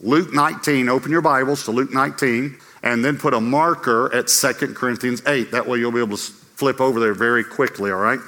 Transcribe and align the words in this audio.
Luke 0.00 0.32
19, 0.32 0.88
open 0.88 1.10
your 1.10 1.22
Bibles 1.22 1.64
to 1.64 1.72
Luke 1.72 1.92
19, 1.92 2.56
and 2.84 3.04
then 3.04 3.18
put 3.18 3.34
a 3.34 3.40
marker 3.40 4.14
at 4.14 4.28
2 4.28 4.74
Corinthians 4.74 5.22
8. 5.26 5.50
That 5.50 5.66
way 5.66 5.78
you'll 5.78 5.90
be 5.90 5.98
able 5.98 6.16
to 6.16 6.22
flip 6.22 6.80
over 6.80 7.00
there 7.00 7.14
very 7.14 7.42
quickly, 7.42 7.90
all 7.90 7.98
right? 7.98 8.20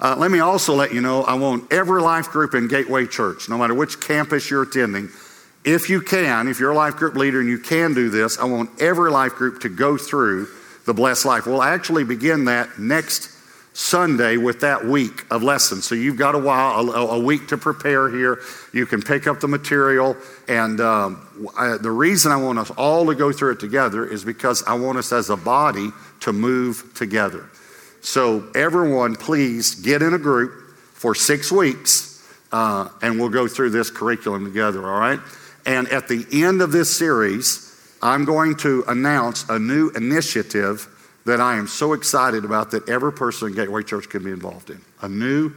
Uh, 0.00 0.16
let 0.18 0.30
me 0.30 0.40
also 0.40 0.74
let 0.74 0.92
you 0.92 1.00
know 1.00 1.22
I 1.22 1.34
want 1.34 1.72
every 1.72 2.02
life 2.02 2.28
group 2.28 2.54
in 2.54 2.68
Gateway 2.68 3.06
Church, 3.06 3.48
no 3.48 3.56
matter 3.56 3.72
which 3.72 4.00
campus 4.00 4.50
you're 4.50 4.62
attending, 4.62 5.08
if 5.64 5.88
you 5.88 6.00
can, 6.00 6.48
if 6.48 6.58
you're 6.58 6.72
a 6.72 6.76
life 6.76 6.96
group 6.96 7.14
leader 7.14 7.40
and 7.40 7.48
you 7.48 7.58
can 7.58 7.94
do 7.94 8.10
this, 8.10 8.38
I 8.38 8.44
want 8.44 8.70
every 8.82 9.10
life 9.10 9.32
group 9.32 9.60
to 9.60 9.68
go 9.68 9.96
through 9.96 10.48
the 10.86 10.92
blessed 10.92 11.24
life. 11.24 11.46
We'll 11.46 11.62
actually 11.62 12.04
begin 12.04 12.46
that 12.46 12.78
next 12.78 13.30
Sunday 13.74 14.36
with 14.36 14.60
that 14.60 14.84
week 14.84 15.24
of 15.30 15.42
lessons. 15.42 15.86
So 15.86 15.94
you've 15.94 16.18
got 16.18 16.34
a 16.34 16.38
while, 16.38 16.90
a, 16.90 17.06
a 17.16 17.18
week 17.18 17.48
to 17.48 17.56
prepare 17.56 18.10
here. 18.10 18.40
You 18.72 18.84
can 18.84 19.00
pick 19.00 19.26
up 19.26 19.40
the 19.40 19.48
material. 19.48 20.16
And 20.46 20.80
um, 20.80 21.50
I, 21.56 21.78
the 21.78 21.90
reason 21.90 22.32
I 22.32 22.36
want 22.36 22.58
us 22.58 22.70
all 22.72 23.06
to 23.06 23.14
go 23.14 23.32
through 23.32 23.52
it 23.52 23.60
together 23.60 24.06
is 24.06 24.24
because 24.24 24.62
I 24.64 24.74
want 24.74 24.98
us 24.98 25.12
as 25.12 25.30
a 25.30 25.36
body 25.36 25.90
to 26.20 26.32
move 26.32 26.92
together. 26.94 27.48
So, 28.02 28.50
everyone, 28.54 29.14
please 29.14 29.76
get 29.76 30.02
in 30.02 30.12
a 30.12 30.18
group 30.18 30.74
for 30.92 31.14
six 31.14 31.52
weeks 31.52 32.12
uh, 32.52 32.88
and 33.00 33.18
we'll 33.18 33.30
go 33.30 33.48
through 33.48 33.70
this 33.70 33.90
curriculum 33.90 34.44
together, 34.44 34.86
all 34.86 34.98
right? 34.98 35.20
And 35.64 35.88
at 35.88 36.08
the 36.08 36.26
end 36.32 36.60
of 36.60 36.72
this 36.72 36.94
series, 36.94 37.68
I'm 38.02 38.24
going 38.24 38.56
to 38.56 38.84
announce 38.88 39.48
a 39.48 39.58
new 39.58 39.90
initiative 39.90 40.88
that 41.24 41.40
I 41.40 41.56
am 41.56 41.66
so 41.66 41.92
excited 41.92 42.44
about 42.44 42.70
that 42.72 42.88
every 42.88 43.12
person 43.12 43.48
in 43.48 43.54
Gateway 43.54 43.82
Church 43.82 44.08
can 44.08 44.24
be 44.24 44.30
involved 44.30 44.70
in. 44.70 44.80
A 45.00 45.08
new 45.08 45.52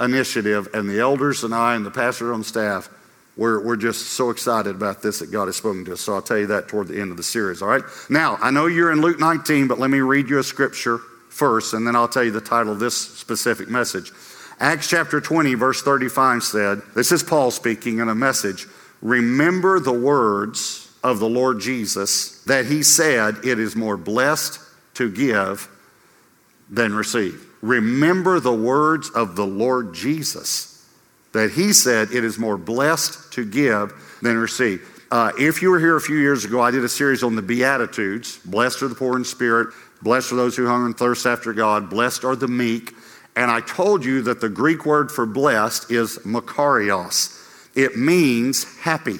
initiative, 0.00 0.68
and 0.72 0.88
the 0.88 1.00
elders 1.00 1.44
and 1.44 1.54
I 1.54 1.74
and 1.74 1.84
the 1.84 1.90
pastor 1.90 2.32
on 2.32 2.42
staff, 2.42 2.88
we're, 3.36 3.64
we're 3.64 3.76
just 3.76 4.08
so 4.08 4.30
excited 4.30 4.74
about 4.74 5.02
this 5.02 5.20
that 5.20 5.30
God 5.30 5.46
has 5.46 5.56
spoken 5.56 5.84
to 5.86 5.92
us. 5.92 6.00
So 6.00 6.14
I'll 6.14 6.22
tell 6.22 6.38
you 6.38 6.48
that 6.48 6.68
toward 6.68 6.88
the 6.88 7.00
end 7.00 7.10
of 7.10 7.16
the 7.16 7.22
series, 7.22 7.62
all 7.62 7.68
right? 7.68 7.82
Now, 8.08 8.38
I 8.40 8.50
know 8.50 8.66
you're 8.66 8.92
in 8.92 9.00
Luke 9.00 9.20
19, 9.20 9.68
but 9.68 9.78
let 9.78 9.90
me 9.90 10.00
read 10.00 10.28
you 10.28 10.38
a 10.38 10.42
scripture 10.42 10.98
first, 11.28 11.74
and 11.74 11.86
then 11.86 11.94
I'll 11.96 12.08
tell 12.08 12.24
you 12.24 12.32
the 12.32 12.40
title 12.40 12.72
of 12.72 12.78
this 12.78 12.96
specific 12.96 13.68
message. 13.68 14.12
Acts 14.58 14.88
chapter 14.88 15.20
20, 15.20 15.54
verse 15.54 15.80
35 15.82 16.42
said, 16.42 16.82
This 16.94 17.12
is 17.12 17.22
Paul 17.22 17.50
speaking 17.50 18.00
in 18.00 18.08
a 18.08 18.14
message. 18.14 18.66
Remember 19.00 19.80
the 19.80 19.92
words 19.92 20.94
of 21.02 21.18
the 21.18 21.28
Lord 21.28 21.60
Jesus 21.60 22.42
that 22.44 22.66
he 22.66 22.82
said, 22.82 23.36
It 23.44 23.58
is 23.58 23.74
more 23.74 23.96
blessed 23.96 24.60
to 25.00 25.10
give 25.10 25.66
than 26.68 26.92
receive. 26.92 27.42
Remember 27.62 28.38
the 28.38 28.52
words 28.52 29.08
of 29.08 29.34
the 29.34 29.46
Lord 29.46 29.94
Jesus 29.94 30.86
that 31.32 31.52
he 31.52 31.72
said, 31.72 32.10
It 32.10 32.22
is 32.22 32.38
more 32.38 32.58
blessed 32.58 33.32
to 33.32 33.46
give 33.46 33.94
than 34.20 34.36
receive. 34.36 34.86
Uh, 35.10 35.32
if 35.38 35.62
you 35.62 35.70
were 35.70 35.80
here 35.80 35.96
a 35.96 36.00
few 36.02 36.18
years 36.18 36.44
ago, 36.44 36.60
I 36.60 36.70
did 36.70 36.84
a 36.84 36.88
series 36.88 37.22
on 37.22 37.34
the 37.34 37.40
Beatitudes. 37.40 38.38
Blessed 38.44 38.82
are 38.82 38.88
the 38.88 38.94
poor 38.94 39.16
in 39.16 39.24
spirit, 39.24 39.74
blessed 40.02 40.32
are 40.32 40.36
those 40.36 40.54
who 40.54 40.66
hunger 40.66 40.84
and 40.84 40.96
thirst 40.98 41.24
after 41.24 41.54
God, 41.54 41.88
blessed 41.88 42.22
are 42.22 42.36
the 42.36 42.46
meek. 42.46 42.92
And 43.36 43.50
I 43.50 43.62
told 43.62 44.04
you 44.04 44.20
that 44.22 44.42
the 44.42 44.50
Greek 44.50 44.84
word 44.84 45.10
for 45.10 45.24
blessed 45.24 45.90
is 45.90 46.18
makarios. 46.18 47.38
It 47.74 47.96
means 47.96 48.64
happy, 48.80 49.16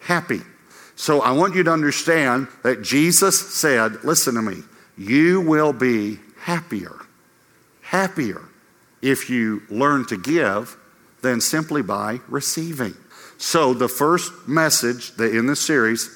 happy. 0.00 0.42
So 0.96 1.22
I 1.22 1.32
want 1.32 1.54
you 1.54 1.62
to 1.62 1.72
understand 1.72 2.48
that 2.62 2.82
Jesus 2.82 3.54
said, 3.54 4.04
listen 4.04 4.34
to 4.34 4.42
me, 4.42 4.62
you 4.96 5.40
will 5.40 5.72
be 5.72 6.18
happier, 6.40 6.96
happier 7.82 8.42
if 9.02 9.28
you 9.28 9.62
learn 9.70 10.06
to 10.06 10.16
give 10.16 10.76
than 11.22 11.40
simply 11.40 11.82
by 11.82 12.20
receiving. 12.28 12.94
So 13.38 13.74
the 13.74 13.88
first 13.88 14.32
message 14.46 15.12
that 15.12 15.34
in 15.34 15.46
this 15.46 15.60
series 15.60 16.10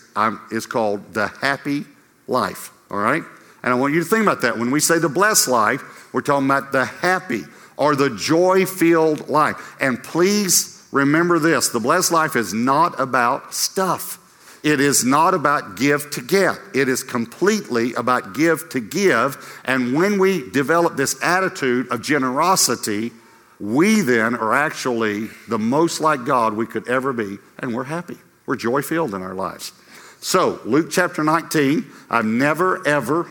is 0.50 0.66
called 0.66 1.14
the 1.14 1.28
happy 1.28 1.84
life, 2.26 2.70
all 2.90 2.98
right? 2.98 3.22
And 3.62 3.72
I 3.72 3.76
want 3.76 3.94
you 3.94 4.00
to 4.00 4.08
think 4.08 4.22
about 4.22 4.42
that. 4.42 4.56
When 4.56 4.70
we 4.70 4.80
say 4.80 4.98
the 4.98 5.08
blessed 5.08 5.48
life, 5.48 6.12
we're 6.12 6.20
talking 6.20 6.46
about 6.46 6.72
the 6.72 6.84
happy 6.84 7.42
or 7.76 7.96
the 7.96 8.10
joy 8.10 8.66
filled 8.66 9.28
life. 9.28 9.76
And 9.80 10.02
please 10.02 10.86
remember 10.92 11.38
this 11.38 11.68
the 11.68 11.80
blessed 11.80 12.12
life 12.12 12.36
is 12.36 12.54
not 12.54 12.98
about 13.00 13.52
stuff. 13.52 14.18
It 14.62 14.80
is 14.80 15.04
not 15.04 15.34
about 15.34 15.76
give 15.76 16.10
to 16.10 16.20
get. 16.20 16.58
It 16.74 16.88
is 16.88 17.04
completely 17.04 17.94
about 17.94 18.34
give 18.34 18.68
to 18.70 18.80
give. 18.80 19.60
And 19.64 19.94
when 19.94 20.18
we 20.18 20.50
develop 20.50 20.96
this 20.96 21.22
attitude 21.22 21.88
of 21.90 22.02
generosity, 22.02 23.12
we 23.60 24.00
then 24.00 24.34
are 24.34 24.54
actually 24.54 25.28
the 25.48 25.58
most 25.58 26.00
like 26.00 26.24
God 26.24 26.54
we 26.54 26.66
could 26.66 26.88
ever 26.88 27.12
be, 27.12 27.38
and 27.58 27.74
we're 27.74 27.84
happy. 27.84 28.16
We're 28.46 28.56
joy 28.56 28.82
filled 28.82 29.14
in 29.14 29.22
our 29.22 29.34
lives. 29.34 29.72
So, 30.20 30.60
Luke 30.64 30.88
chapter 30.90 31.22
19, 31.22 31.86
I've 32.10 32.24
never 32.24 32.86
ever 32.86 33.30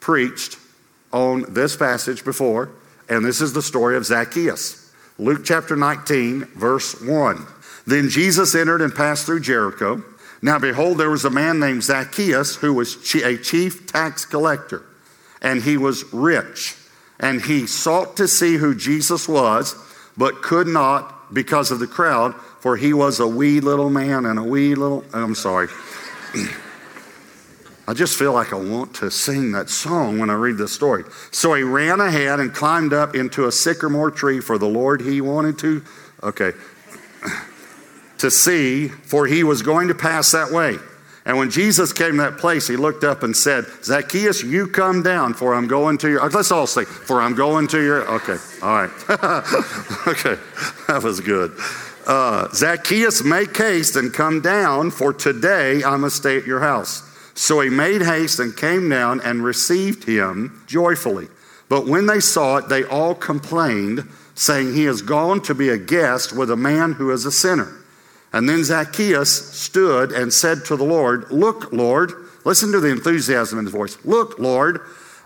preached 0.00 0.58
on 1.12 1.44
this 1.52 1.76
passage 1.76 2.24
before, 2.24 2.70
and 3.08 3.24
this 3.24 3.40
is 3.40 3.52
the 3.52 3.62
story 3.62 3.96
of 3.96 4.04
Zacchaeus. 4.04 4.92
Luke 5.18 5.42
chapter 5.44 5.76
19, 5.76 6.44
verse 6.56 7.00
1. 7.00 7.46
Then 7.86 8.08
Jesus 8.08 8.54
entered 8.54 8.80
and 8.80 8.94
passed 8.94 9.26
through 9.26 9.40
Jericho. 9.40 10.02
Now, 10.44 10.58
behold, 10.58 10.98
there 10.98 11.08
was 11.08 11.24
a 11.24 11.30
man 11.30 11.58
named 11.58 11.84
Zacchaeus 11.84 12.56
who 12.56 12.74
was 12.74 12.96
a 13.14 13.38
chief 13.38 13.90
tax 13.90 14.26
collector, 14.26 14.84
and 15.40 15.62
he 15.62 15.78
was 15.78 16.04
rich. 16.12 16.76
And 17.18 17.40
he 17.40 17.66
sought 17.66 18.18
to 18.18 18.28
see 18.28 18.56
who 18.56 18.74
Jesus 18.74 19.26
was, 19.26 19.74
but 20.18 20.42
could 20.42 20.66
not 20.66 21.32
because 21.32 21.70
of 21.70 21.78
the 21.78 21.86
crowd, 21.86 22.34
for 22.60 22.76
he 22.76 22.92
was 22.92 23.20
a 23.20 23.26
wee 23.26 23.60
little 23.60 23.88
man 23.88 24.26
and 24.26 24.38
a 24.38 24.42
wee 24.42 24.74
little. 24.74 25.02
I'm 25.14 25.34
sorry. 25.34 25.68
I 27.88 27.94
just 27.94 28.18
feel 28.18 28.34
like 28.34 28.52
I 28.52 28.56
want 28.56 28.96
to 28.96 29.10
sing 29.10 29.52
that 29.52 29.70
song 29.70 30.18
when 30.18 30.28
I 30.28 30.34
read 30.34 30.58
this 30.58 30.72
story. 30.72 31.04
So 31.30 31.54
he 31.54 31.62
ran 31.62 32.00
ahead 32.00 32.38
and 32.38 32.52
climbed 32.52 32.92
up 32.92 33.14
into 33.14 33.46
a 33.46 33.52
sycamore 33.52 34.10
tree 34.10 34.40
for 34.40 34.58
the 34.58 34.68
Lord 34.68 35.00
he 35.00 35.22
wanted 35.22 35.58
to. 35.60 35.82
Okay 36.22 36.52
to 38.18 38.30
see, 38.30 38.88
for 38.88 39.26
he 39.26 39.44
was 39.44 39.62
going 39.62 39.88
to 39.88 39.94
pass 39.94 40.32
that 40.32 40.50
way. 40.50 40.76
And 41.26 41.38
when 41.38 41.50
Jesus 41.50 41.92
came 41.92 42.12
to 42.12 42.16
that 42.18 42.36
place, 42.36 42.68
he 42.68 42.76
looked 42.76 43.02
up 43.02 43.22
and 43.22 43.34
said, 43.34 43.64
Zacchaeus, 43.82 44.42
you 44.42 44.66
come 44.68 45.02
down, 45.02 45.32
for 45.32 45.54
I'm 45.54 45.66
going 45.66 45.96
to 45.98 46.10
your. 46.10 46.28
Let's 46.28 46.50
all 46.50 46.66
say, 46.66 46.84
for 46.84 47.22
I'm 47.22 47.34
going 47.34 47.66
to 47.68 47.82
your. 47.82 48.02
Okay, 48.16 48.36
all 48.62 48.74
right. 48.74 48.90
okay, 50.06 50.36
that 50.86 51.00
was 51.02 51.20
good. 51.20 51.52
Uh, 52.06 52.48
Zacchaeus, 52.52 53.24
make 53.24 53.56
haste 53.56 53.96
and 53.96 54.12
come 54.12 54.42
down, 54.42 54.90
for 54.90 55.14
today 55.14 55.82
I 55.82 55.96
must 55.96 56.16
stay 56.16 56.36
at 56.36 56.46
your 56.46 56.60
house. 56.60 57.10
So 57.34 57.60
he 57.60 57.70
made 57.70 58.02
haste 58.02 58.38
and 58.38 58.54
came 58.54 58.90
down 58.90 59.22
and 59.22 59.42
received 59.42 60.04
him 60.04 60.62
joyfully. 60.66 61.28
But 61.70 61.86
when 61.86 62.06
they 62.06 62.20
saw 62.20 62.58
it, 62.58 62.68
they 62.68 62.84
all 62.84 63.14
complained, 63.14 64.06
saying, 64.34 64.74
He 64.74 64.84
has 64.84 65.00
gone 65.00 65.40
to 65.42 65.54
be 65.54 65.70
a 65.70 65.78
guest 65.78 66.36
with 66.36 66.50
a 66.50 66.56
man 66.56 66.92
who 66.92 67.10
is 67.10 67.24
a 67.24 67.32
sinner. 67.32 67.72
And 68.34 68.48
then 68.48 68.64
Zacchaeus 68.64 69.56
stood 69.56 70.10
and 70.10 70.32
said 70.32 70.64
to 70.64 70.74
the 70.74 70.82
Lord, 70.82 71.30
Look, 71.30 71.72
Lord, 71.72 72.12
listen 72.44 72.72
to 72.72 72.80
the 72.80 72.90
enthusiasm 72.90 73.60
in 73.60 73.64
his 73.64 73.72
voice. 73.72 73.96
Look, 74.04 74.40
Lord, 74.40 74.80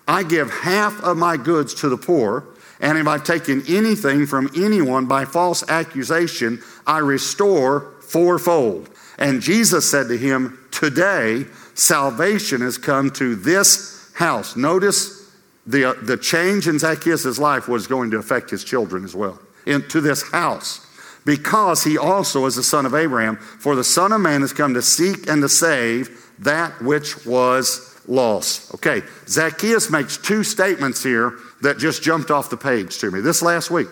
I 0.06 0.22
give 0.22 0.50
half 0.50 1.02
of 1.02 1.16
my 1.16 1.38
goods 1.38 1.72
to 1.76 1.88
the 1.88 1.96
poor, 1.96 2.44
and 2.80 2.98
if 2.98 3.06
I've 3.06 3.24
taken 3.24 3.62
anything 3.66 4.26
from 4.26 4.50
anyone 4.54 5.06
by 5.06 5.24
false 5.24 5.66
accusation, 5.70 6.62
I 6.86 6.98
restore 6.98 7.94
fourfold. 8.02 8.90
And 9.18 9.40
Jesus 9.40 9.90
said 9.90 10.08
to 10.08 10.18
him, 10.18 10.68
Today 10.70 11.46
salvation 11.72 12.60
has 12.60 12.76
come 12.76 13.10
to 13.12 13.36
this 13.36 14.12
house. 14.16 14.54
Notice 14.54 15.32
the, 15.66 15.96
the 16.02 16.18
change 16.18 16.68
in 16.68 16.78
Zacchaeus' 16.78 17.38
life 17.38 17.68
was 17.68 17.86
going 17.86 18.10
to 18.10 18.18
affect 18.18 18.50
his 18.50 18.64
children 18.64 19.02
as 19.02 19.16
well. 19.16 19.40
Into 19.64 20.02
this 20.02 20.30
house 20.30 20.84
because 21.28 21.84
he 21.84 21.98
also 21.98 22.46
is 22.46 22.56
the 22.56 22.62
son 22.62 22.86
of 22.86 22.94
Abraham. 22.94 23.36
For 23.36 23.76
the 23.76 23.84
Son 23.84 24.12
of 24.12 24.20
Man 24.22 24.40
has 24.40 24.54
come 24.54 24.72
to 24.72 24.80
seek 24.80 25.28
and 25.28 25.42
to 25.42 25.48
save 25.50 26.32
that 26.38 26.80
which 26.80 27.26
was 27.26 28.00
lost. 28.08 28.74
Okay, 28.76 29.02
Zacchaeus 29.26 29.90
makes 29.90 30.16
two 30.16 30.42
statements 30.42 31.02
here 31.02 31.34
that 31.60 31.76
just 31.76 32.02
jumped 32.02 32.30
off 32.30 32.48
the 32.48 32.56
page 32.56 32.96
to 33.00 33.10
me 33.10 33.20
this 33.20 33.42
last 33.42 33.70
week. 33.70 33.88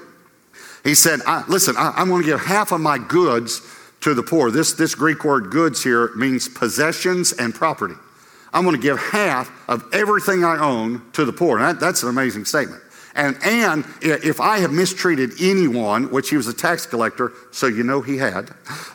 He 0.82 0.94
said, 0.94 1.20
I, 1.26 1.44
Listen, 1.46 1.76
I, 1.76 1.92
I'm 1.94 2.08
going 2.08 2.22
to 2.22 2.26
give 2.26 2.40
half 2.40 2.72
of 2.72 2.80
my 2.80 2.96
goods 2.96 3.60
to 4.00 4.14
the 4.14 4.22
poor. 4.22 4.50
This, 4.50 4.72
this 4.72 4.94
Greek 4.94 5.22
word 5.22 5.50
goods 5.50 5.84
here 5.84 6.14
means 6.16 6.48
possessions 6.48 7.34
and 7.34 7.54
property. 7.54 7.96
I'm 8.54 8.64
going 8.64 8.76
to 8.76 8.82
give 8.82 8.98
half 8.98 9.52
of 9.68 9.84
everything 9.92 10.42
I 10.42 10.58
own 10.58 11.02
to 11.12 11.26
the 11.26 11.34
poor. 11.34 11.58
That, 11.58 11.80
that's 11.80 12.02
an 12.02 12.08
amazing 12.08 12.46
statement. 12.46 12.80
And, 13.16 13.36
and 13.42 13.84
if 14.02 14.40
I 14.40 14.58
have 14.58 14.72
mistreated 14.72 15.32
anyone, 15.40 16.10
which 16.10 16.28
he 16.28 16.36
was 16.36 16.46
a 16.48 16.52
tax 16.52 16.84
collector, 16.84 17.32
so 17.50 17.66
you 17.66 17.82
know 17.82 18.02
he 18.02 18.18
had, 18.18 18.50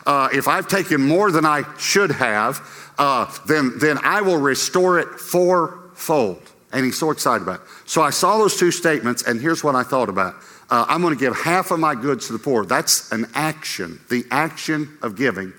uh, 0.06 0.28
if 0.32 0.46
I've 0.46 0.68
taken 0.68 1.00
more 1.00 1.32
than 1.32 1.44
I 1.44 1.64
should 1.76 2.12
have, 2.12 2.60
uh, 2.98 3.26
then, 3.46 3.72
then 3.78 3.98
I 4.02 4.20
will 4.20 4.38
restore 4.38 5.00
it 5.00 5.08
fourfold. 5.18 6.40
And 6.72 6.84
he's 6.84 6.96
so 6.96 7.10
excited 7.10 7.42
about 7.42 7.60
it. 7.60 7.66
So 7.84 8.00
I 8.00 8.10
saw 8.10 8.38
those 8.38 8.56
two 8.56 8.70
statements, 8.70 9.24
and 9.24 9.40
here's 9.40 9.64
what 9.64 9.74
I 9.74 9.82
thought 9.82 10.08
about. 10.08 10.36
Uh, 10.70 10.86
I'm 10.88 11.02
going 11.02 11.12
to 11.12 11.20
give 11.20 11.36
half 11.36 11.72
of 11.72 11.80
my 11.80 11.94
goods 11.94 12.28
to 12.28 12.32
the 12.32 12.38
poor. 12.38 12.64
That's 12.64 13.10
an 13.10 13.26
action, 13.34 14.00
the 14.08 14.24
action 14.30 14.96
of 15.02 15.16
giving. 15.16 15.52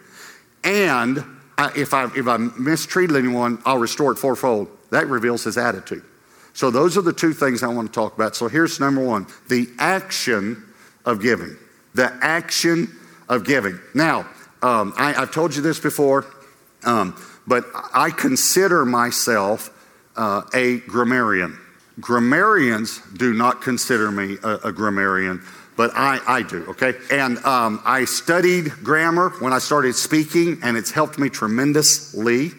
And 0.63 1.23
I, 1.57 1.71
if, 1.75 1.93
I, 1.93 2.05
if 2.15 2.27
I 2.27 2.37
mistreated 2.37 3.17
anyone, 3.17 3.61
I'll 3.65 3.77
restore 3.77 4.13
it 4.13 4.17
fourfold. 4.17 4.69
That 4.89 5.07
reveals 5.07 5.43
his 5.43 5.57
attitude. 5.57 6.03
So 6.53 6.69
those 6.69 6.97
are 6.97 7.01
the 7.01 7.13
two 7.13 7.33
things 7.33 7.63
I 7.63 7.67
want 7.67 7.87
to 7.87 7.93
talk 7.93 8.15
about. 8.15 8.35
So 8.35 8.47
here's 8.47 8.79
number 8.79 9.03
one 9.03 9.27
the 9.49 9.67
action 9.79 10.63
of 11.05 11.21
giving. 11.21 11.57
The 11.95 12.11
action 12.21 12.87
of 13.29 13.45
giving. 13.45 13.79
Now, 13.93 14.27
um, 14.61 14.93
I, 14.97 15.13
have 15.13 15.31
told 15.31 15.55
you 15.55 15.61
this 15.61 15.79
before, 15.79 16.25
um, 16.83 17.21
but 17.45 17.65
I 17.93 18.09
consider 18.09 18.85
myself 18.85 19.69
uh, 20.15 20.43
a 20.53 20.79
grammarian. 20.79 21.59
Grammarians 21.99 23.01
do 23.17 23.33
not 23.33 23.61
consider 23.61 24.09
me 24.11 24.37
a, 24.43 24.55
a 24.65 24.71
grammarian, 24.71 25.41
but 25.75 25.91
I, 25.93 26.19
I 26.25 26.41
do, 26.43 26.65
okay? 26.69 26.93
And 27.11 27.37
um, 27.39 27.81
I 27.85 28.05
studied 28.05 28.71
grammar 28.83 29.29
when 29.39 29.53
I 29.53 29.59
started 29.59 29.95
speaking, 29.95 30.59
and 30.63 30.77
it's 30.77 30.91
helped 30.91 31.19
me 31.19 31.29
tremendously. 31.29 32.51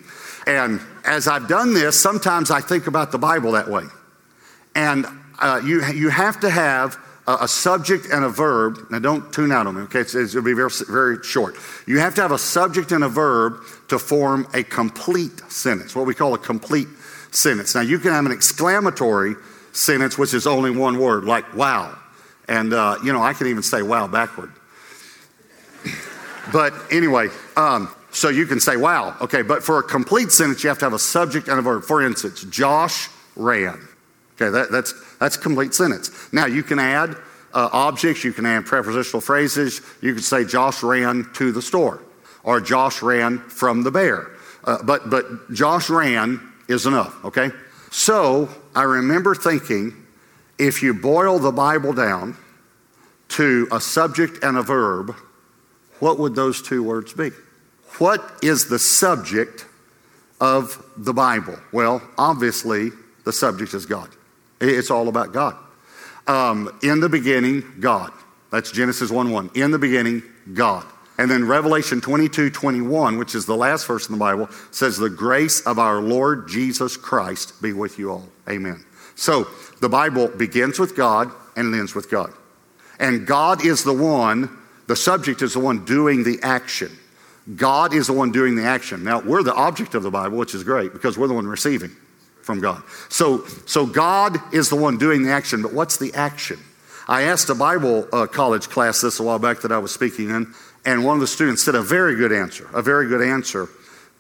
And 0.47 0.81
as 1.05 1.27
I've 1.27 1.49
done 1.49 1.75
this, 1.75 1.99
sometimes 1.99 2.51
I 2.51 2.61
think 2.61 2.87
about 2.87 3.13
the 3.13 3.19
Bible 3.19 3.53
that 3.53 3.69
way. 3.69 3.85
And 4.75 5.07
uh, 5.39 5.61
you, 5.65 5.85
you 5.87 6.09
have 6.11 6.41
to 6.41 6.51
have 6.51 6.99
a, 7.27 7.39
a, 7.43 7.49
subject 7.49 8.07
and 8.07 8.25
a 8.25 8.29
verb. 8.29 8.79
Now, 8.91 8.99
don't 8.99 9.33
tune 9.33 9.53
out 9.53 9.67
on 9.67 9.77
me, 9.77 9.83
okay? 9.83 10.01
It's, 10.01 10.15
it'll 10.15 10.43
be 10.43 10.53
very, 10.53 10.71
very 10.89 11.23
short. 11.23 11.57
You 11.87 11.99
have 11.99 12.15
to 12.17 12.23
have 12.23 12.33
a 12.33 12.39
subject 12.39 12.93
and 12.93 13.05
a 13.05 13.09
verb 13.09 13.61
to 13.89 13.99
form 13.99 14.47
a 14.55 14.63
complete 14.63 15.41
sentence, 15.51 15.95
what 15.95 16.07
we 16.07 16.15
call 16.15 16.35
a 16.35 16.39
complete 16.39 16.89
sentence. 17.31 17.75
Now, 17.75 17.81
you 17.81 17.99
can 17.99 18.13
have 18.13 18.27
an 18.27 18.33
exclamatory 18.33 19.35
sentence, 19.73 20.19
which 20.19 20.35
is 20.35 20.47
only 20.47 20.71
one 20.71 20.99
word, 20.99 21.25
like 21.25 21.55
wow. 21.55 21.97
And, 22.49 22.73
uh, 22.73 22.99
you 23.03 23.13
know, 23.13 23.23
I 23.23 23.33
can 23.33 23.47
even 23.47 23.63
say 23.63 23.83
wow 23.83 24.07
backward. 24.07 24.53
but 26.53 26.75
anyway, 26.91 27.29
um, 27.57 27.89
so 28.15 28.29
you 28.29 28.47
can 28.47 28.61
say 28.61 28.77
wow. 28.77 29.17
Okay, 29.21 29.43
but 29.43 29.63
for 29.63 29.79
a 29.81 29.83
complete 29.83 30.31
sentence, 30.31 30.63
you 30.63 30.69
have 30.69 30.79
to 30.79 30.87
have 30.87 30.93
a 30.93 30.99
subject 30.99 31.49
and 31.49 31.59
a 31.59 31.63
verb. 31.63 31.83
For 31.83 32.01
instance, 32.01 32.45
Josh 32.45 33.09
ran. 33.37 33.89
Okay, 34.37 34.51
that, 34.51 34.71
that's, 34.71 34.95
that's 35.19 35.37
a 35.37 35.41
complete 35.41 35.75
sentence. 35.75 36.33
Now, 36.33 36.47
you 36.47 36.63
can 36.63 36.79
add 36.79 37.17
uh, 37.53 37.69
objects, 37.73 38.25
you 38.25 38.33
can 38.33 38.47
add 38.47 38.67
prepositional 38.67 39.21
phrases. 39.21 39.81
You 40.01 40.15
could 40.15 40.25
say, 40.25 40.45
Josh 40.45 40.83
ran 40.83 41.29
to 41.35 41.53
the 41.53 41.63
store, 41.63 42.03
or 42.43 42.61
Josh 42.61 43.03
ran 43.03 43.39
from 43.39 43.83
the 43.83 43.91
bear. 43.91 44.31
Uh, 44.65 44.83
but, 44.83 45.11
but 45.11 45.53
Josh 45.53 45.91
ran 45.91 46.41
is 46.69 46.87
enough, 46.87 47.25
okay? 47.25 47.51
So 47.91 48.49
I 48.75 48.83
remember 48.83 49.35
thinking 49.35 49.95
if 50.59 50.83
you 50.83 50.95
boil 50.95 51.39
the 51.39 51.53
Bible 51.53 51.93
down 51.93 52.37
to 53.29 53.69
a 53.73 53.81
subject 53.81 54.43
and 54.43 54.57
a 54.57 54.63
verb, 54.63 55.15
what 55.99 56.19
would 56.19 56.35
those 56.35 56.63
two 56.63 56.83
words 56.83 57.13
be? 57.13 57.31
What 57.99 58.39
is 58.43 58.69
the 58.69 58.79
subject 58.79 59.67
of 60.41 60.85
the 60.97 61.13
Bible? 61.13 61.59
Well, 61.73 62.03
obviously, 62.19 62.91
the 63.25 63.33
subject 63.33 63.75
is 63.75 63.87
God. 63.87 64.09
It's 64.61 64.91
all 64.91 65.09
about 65.09 65.33
God. 65.33 65.57
Um, 66.27 66.79
in 66.83 67.01
the 67.01 67.09
beginning, 67.09 67.63
God. 67.81 68.13
That's 68.51 68.71
Genesis 68.71 69.11
1 69.11 69.31
1. 69.31 69.51
In 69.55 69.71
the 69.71 69.79
beginning, 69.79 70.23
God. 70.53 70.87
And 71.19 71.31
then 71.31 71.47
Revelation 71.47 72.01
22 72.01 72.51
21, 72.51 73.19
which 73.19 73.35
is 73.35 73.47
the 73.47 73.57
last 73.57 73.87
verse 73.87 74.09
in 74.09 74.15
the 74.15 74.19
Bible, 74.19 74.49
says, 74.71 74.97
The 74.97 75.11
grace 75.11 75.61
of 75.63 75.79
our 75.79 76.01
Lord 76.01 76.49
Jesus 76.49 76.97
Christ 76.97 77.61
be 77.63 77.73
with 77.73 77.99
you 77.99 78.11
all. 78.11 78.29
Amen. 78.49 78.85
So 79.15 79.47
the 79.81 79.89
Bible 79.89 80.29
begins 80.29 80.79
with 80.79 80.97
God 80.97 81.31
and 81.57 81.75
ends 81.75 81.95
with 81.95 82.11
God. 82.11 82.33
And 82.99 83.27
God 83.27 83.65
is 83.65 83.85
the 83.85 83.93
one, 83.93 84.57
the 84.87 84.97
subject 84.97 85.43
is 85.43 85.55
the 85.55 85.61
one 85.61 85.85
doing 85.85 86.25
the 86.25 86.41
action. 86.43 86.91
God 87.57 87.93
is 87.93 88.07
the 88.07 88.13
one 88.13 88.33
doing 88.33 88.57
the 88.57 88.65
action. 88.65 89.05
Now, 89.05 89.21
we're 89.21 89.43
the 89.43 89.55
object 89.55 89.95
of 89.95 90.03
the 90.03 90.11
Bible, 90.11 90.39
which 90.39 90.55
is 90.55 90.65
great 90.65 90.93
because 90.93 91.19
we're 91.19 91.27
the 91.27 91.35
one 91.35 91.47
receiving 91.47 91.91
from 92.43 92.61
God. 92.61 92.83
So, 93.09 93.45
so 93.67 93.87
God 93.87 94.39
is 94.55 94.71
the 94.71 94.77
one 94.77 94.97
doing 94.97 95.23
the 95.23 95.31
action, 95.31 95.63
but 95.63 95.73
what's 95.73 95.99
the 95.99 96.13
action? 96.15 96.59
I 97.07 97.23
asked 97.23 97.51
a 97.51 97.55
Bible 97.55 98.09
uh, 98.13 98.27
college 98.27 98.69
class 98.69 99.03
this 99.03 99.21
a 99.21 99.23
while 99.23 99.39
back 99.39 99.61
that 99.61 99.73
I 99.73 99.79
was 99.79 99.93
speaking 99.93 100.31
in, 100.31 100.55
and 100.87 101.05
one 101.05 101.17
of 101.17 101.21
the 101.21 101.27
students 101.27 101.63
said 101.63 101.75
a 101.75 101.83
very 101.83 102.17
good 102.17 102.33
answer, 102.33 102.69
a 102.73 102.81
very 102.81 103.09
good 103.09 103.23
answer. 103.23 103.69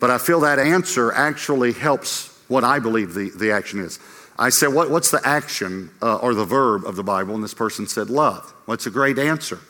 But 0.00 0.10
I 0.10 0.18
feel 0.18 0.40
that 0.40 0.58
answer 0.58 1.12
actually 1.12 1.72
helps 1.72 2.28
what 2.48 2.62
I 2.62 2.78
believe 2.78 3.14
the, 3.14 3.30
the 3.30 3.52
action 3.52 3.80
is. 3.80 3.98
I 4.38 4.50
said, 4.50 4.68
what, 4.68 4.90
What's 4.90 5.10
the 5.10 5.20
action 5.24 5.90
uh, 6.02 6.16
or 6.16 6.34
the 6.34 6.44
verb 6.44 6.84
of 6.84 6.96
the 6.96 7.04
Bible? 7.04 7.34
And 7.34 7.44
this 7.44 7.54
person 7.54 7.86
said, 7.86 8.10
Love. 8.10 8.52
Well, 8.66 8.74
it's 8.74 8.86
a 8.86 8.90
great 8.90 9.18
answer. 9.18 9.60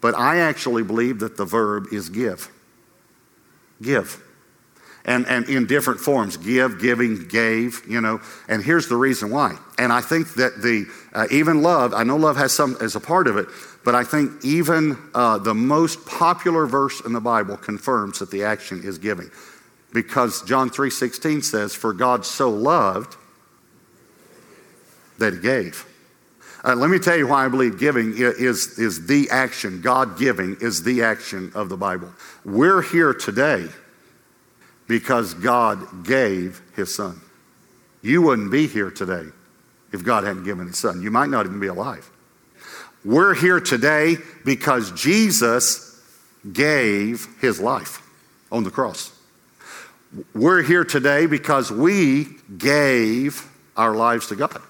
But 0.00 0.14
I 0.14 0.38
actually 0.38 0.82
believe 0.82 1.20
that 1.20 1.36
the 1.36 1.44
verb 1.44 1.86
is 1.92 2.08
give. 2.08 2.50
Give 3.82 4.20
and, 5.04 5.26
and 5.26 5.48
in 5.48 5.66
different 5.66 6.00
forms 6.00 6.36
give, 6.36 6.80
giving, 6.80 7.28
gave, 7.28 7.82
you 7.86 8.00
know. 8.00 8.20
And 8.48 8.62
here's 8.62 8.88
the 8.88 8.96
reason 8.96 9.30
why. 9.30 9.56
And 9.78 9.92
I 9.92 10.00
think 10.00 10.34
that 10.34 10.62
the, 10.62 10.86
uh, 11.12 11.26
even 11.30 11.62
love, 11.62 11.92
I 11.92 12.04
know 12.04 12.16
love 12.16 12.36
has 12.36 12.52
some 12.52 12.76
as 12.80 12.96
a 12.96 13.00
part 13.00 13.26
of 13.26 13.36
it, 13.36 13.46
but 13.84 13.94
I 13.94 14.04
think 14.04 14.44
even 14.44 14.96
uh, 15.14 15.38
the 15.38 15.54
most 15.54 16.06
popular 16.06 16.66
verse 16.66 17.00
in 17.04 17.12
the 17.12 17.20
Bible 17.20 17.56
confirms 17.56 18.18
that 18.20 18.30
the 18.30 18.44
action 18.44 18.80
is 18.82 18.98
giving. 18.98 19.30
Because 19.92 20.42
John 20.42 20.70
3.16 20.70 21.44
says, 21.44 21.74
For 21.74 21.92
God 21.92 22.24
so 22.24 22.50
loved 22.50 23.16
that 25.18 25.34
he 25.34 25.38
gave. 25.38 25.86
Uh, 26.64 26.74
let 26.74 26.88
me 26.88 26.98
tell 26.98 27.16
you 27.16 27.28
why 27.28 27.44
I 27.44 27.48
believe 27.48 27.78
giving 27.78 28.14
is, 28.16 28.78
is 28.78 29.06
the 29.06 29.28
action. 29.28 29.82
God 29.82 30.18
giving 30.18 30.56
is 30.62 30.82
the 30.82 31.02
action 31.02 31.52
of 31.54 31.68
the 31.68 31.76
Bible. 31.76 32.10
We're 32.44 32.82
here 32.82 33.14
today 33.14 33.68
because 34.86 35.34
God 35.34 36.04
gave 36.04 36.60
his 36.76 36.94
son. 36.94 37.20
You 38.02 38.20
wouldn't 38.22 38.50
be 38.50 38.66
here 38.66 38.90
today 38.90 39.24
if 39.92 40.04
God 40.04 40.24
hadn't 40.24 40.44
given 40.44 40.66
his 40.66 40.76
son. 40.76 41.00
You 41.00 41.10
might 41.10 41.30
not 41.30 41.46
even 41.46 41.58
be 41.60 41.68
alive. 41.68 42.10
We're 43.04 43.34
here 43.34 43.60
today 43.60 44.16
because 44.44 44.90
Jesus 44.92 46.02
gave 46.52 47.26
his 47.40 47.60
life 47.60 48.02
on 48.52 48.64
the 48.64 48.70
cross. 48.70 49.10
We're 50.34 50.62
here 50.62 50.84
today 50.84 51.26
because 51.26 51.70
we 51.70 52.28
gave 52.58 53.48
our 53.76 53.94
lives 53.94 54.28
to 54.28 54.36
God. 54.36 54.60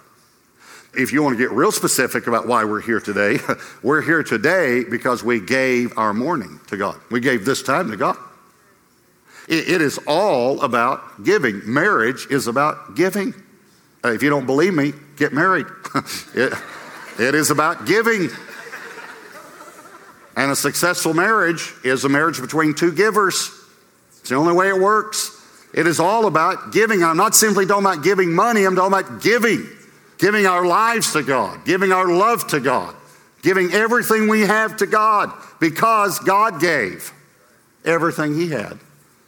If 0.96 1.12
you 1.12 1.22
want 1.22 1.36
to 1.36 1.42
get 1.42 1.50
real 1.50 1.72
specific 1.72 2.26
about 2.26 2.46
why 2.46 2.64
we're 2.64 2.80
here 2.80 3.00
today, 3.00 3.38
we're 3.82 4.02
here 4.02 4.22
today 4.22 4.84
because 4.84 5.22
we 5.22 5.40
gave 5.40 5.96
our 5.98 6.14
morning 6.14 6.60
to 6.68 6.76
God. 6.76 7.00
We 7.10 7.20
gave 7.20 7.44
this 7.44 7.62
time 7.62 7.90
to 7.90 7.96
God. 7.96 8.16
It 9.46 9.82
is 9.82 9.98
all 10.06 10.62
about 10.62 11.22
giving. 11.22 11.60
Marriage 11.66 12.26
is 12.30 12.46
about 12.46 12.96
giving. 12.96 13.34
Uh, 14.02 14.12
if 14.12 14.22
you 14.22 14.30
don't 14.30 14.46
believe 14.46 14.72
me, 14.72 14.92
get 15.16 15.34
married. 15.34 15.66
it, 16.34 16.52
it 17.18 17.34
is 17.34 17.50
about 17.50 17.86
giving. 17.86 18.30
And 20.36 20.50
a 20.50 20.56
successful 20.56 21.12
marriage 21.12 21.72
is 21.84 22.04
a 22.04 22.08
marriage 22.08 22.40
between 22.40 22.74
two 22.74 22.92
givers. 22.92 23.50
It's 24.20 24.30
the 24.30 24.36
only 24.36 24.54
way 24.54 24.68
it 24.68 24.78
works. 24.78 25.30
It 25.74 25.86
is 25.86 26.00
all 26.00 26.26
about 26.26 26.72
giving. 26.72 27.04
I'm 27.04 27.16
not 27.16 27.34
simply 27.34 27.66
talking 27.66 27.84
about 27.84 28.02
giving 28.02 28.32
money, 28.32 28.64
I'm 28.64 28.76
talking 28.76 28.98
about 28.98 29.22
giving. 29.22 29.68
Giving 30.24 30.46
our 30.46 30.64
lives 30.64 31.12
to 31.12 31.22
God, 31.22 31.66
giving 31.66 31.92
our 31.92 32.10
love 32.10 32.46
to 32.46 32.58
God, 32.58 32.94
giving 33.42 33.72
everything 33.72 34.26
we 34.26 34.40
have 34.40 34.74
to 34.78 34.86
God 34.86 35.30
because 35.60 36.18
God 36.20 36.62
gave 36.62 37.12
everything 37.84 38.34
He 38.34 38.48
had 38.48 38.78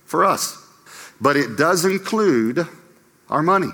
for 0.06 0.24
us. 0.24 0.56
But 1.20 1.36
it 1.36 1.58
does 1.58 1.84
include 1.84 2.66
our 3.28 3.42
money. 3.42 3.68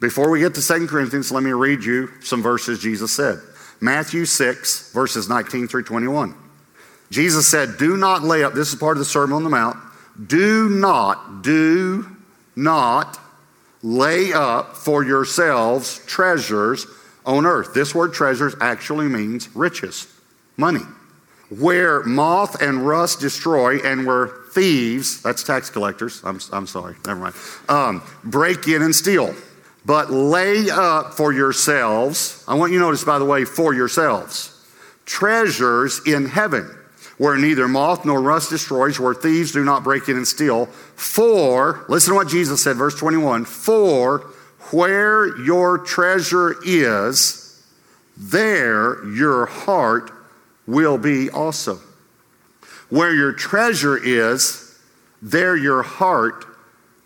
Before 0.00 0.30
we 0.30 0.40
get 0.40 0.54
to 0.54 0.66
2 0.66 0.86
Corinthians, 0.86 1.30
let 1.30 1.42
me 1.42 1.52
read 1.52 1.84
you 1.84 2.08
some 2.22 2.42
verses 2.42 2.78
Jesus 2.78 3.12
said. 3.12 3.38
Matthew 3.82 4.24
6, 4.24 4.90
verses 4.94 5.28
19 5.28 5.68
through 5.68 5.82
21. 5.82 6.34
Jesus 7.10 7.46
said, 7.46 7.76
Do 7.76 7.98
not 7.98 8.22
lay 8.22 8.42
up, 8.42 8.54
this 8.54 8.72
is 8.72 8.80
part 8.80 8.96
of 8.96 9.00
the 9.00 9.04
Sermon 9.04 9.36
on 9.36 9.44
the 9.44 9.50
Mount, 9.50 9.76
do 10.28 10.70
not, 10.70 11.42
do 11.42 12.06
not 12.56 13.18
lay 13.82 14.32
up 14.32 14.76
for 14.76 15.04
yourselves 15.04 16.00
treasures 16.06 16.86
on 17.26 17.46
earth. 17.46 17.74
This 17.74 17.94
word 17.94 18.12
treasures 18.12 18.54
actually 18.60 19.08
means 19.08 19.54
riches, 19.54 20.06
money, 20.56 20.82
where 21.50 22.02
moth 22.04 22.62
and 22.62 22.86
rust 22.86 23.20
destroy 23.20 23.78
and 23.78 24.06
where 24.06 24.28
thieves, 24.52 25.22
that's 25.22 25.42
tax 25.42 25.70
collectors, 25.70 26.22
I'm, 26.24 26.38
I'm 26.52 26.66
sorry, 26.66 26.96
never 27.06 27.20
mind, 27.20 27.34
um, 27.68 28.02
break 28.24 28.68
in 28.68 28.82
and 28.82 28.94
steal. 28.94 29.34
But 29.84 30.12
lay 30.12 30.70
up 30.70 31.14
for 31.14 31.32
yourselves, 31.32 32.44
I 32.46 32.54
want 32.54 32.72
you 32.72 32.78
to 32.78 32.84
notice, 32.84 33.02
by 33.02 33.18
the 33.18 33.24
way, 33.24 33.44
for 33.44 33.74
yourselves, 33.74 34.48
treasures 35.06 36.00
in 36.06 36.26
heaven, 36.26 36.70
where 37.22 37.38
neither 37.38 37.68
moth 37.68 38.04
nor 38.04 38.20
rust 38.20 38.50
destroys, 38.50 38.98
where 38.98 39.14
thieves 39.14 39.52
do 39.52 39.62
not 39.62 39.84
break 39.84 40.08
in 40.08 40.16
and 40.16 40.26
steal. 40.26 40.66
For, 40.66 41.84
listen 41.88 42.14
to 42.14 42.16
what 42.16 42.26
Jesus 42.26 42.64
said, 42.64 42.76
verse 42.76 42.98
21 42.98 43.44
For 43.44 44.26
where 44.72 45.38
your 45.38 45.78
treasure 45.78 46.56
is, 46.64 47.62
there 48.16 49.06
your 49.06 49.46
heart 49.46 50.10
will 50.66 50.98
be 50.98 51.30
also. 51.30 51.78
Where 52.90 53.14
your 53.14 53.32
treasure 53.32 53.96
is, 53.96 54.76
there 55.22 55.56
your 55.56 55.84
heart 55.84 56.44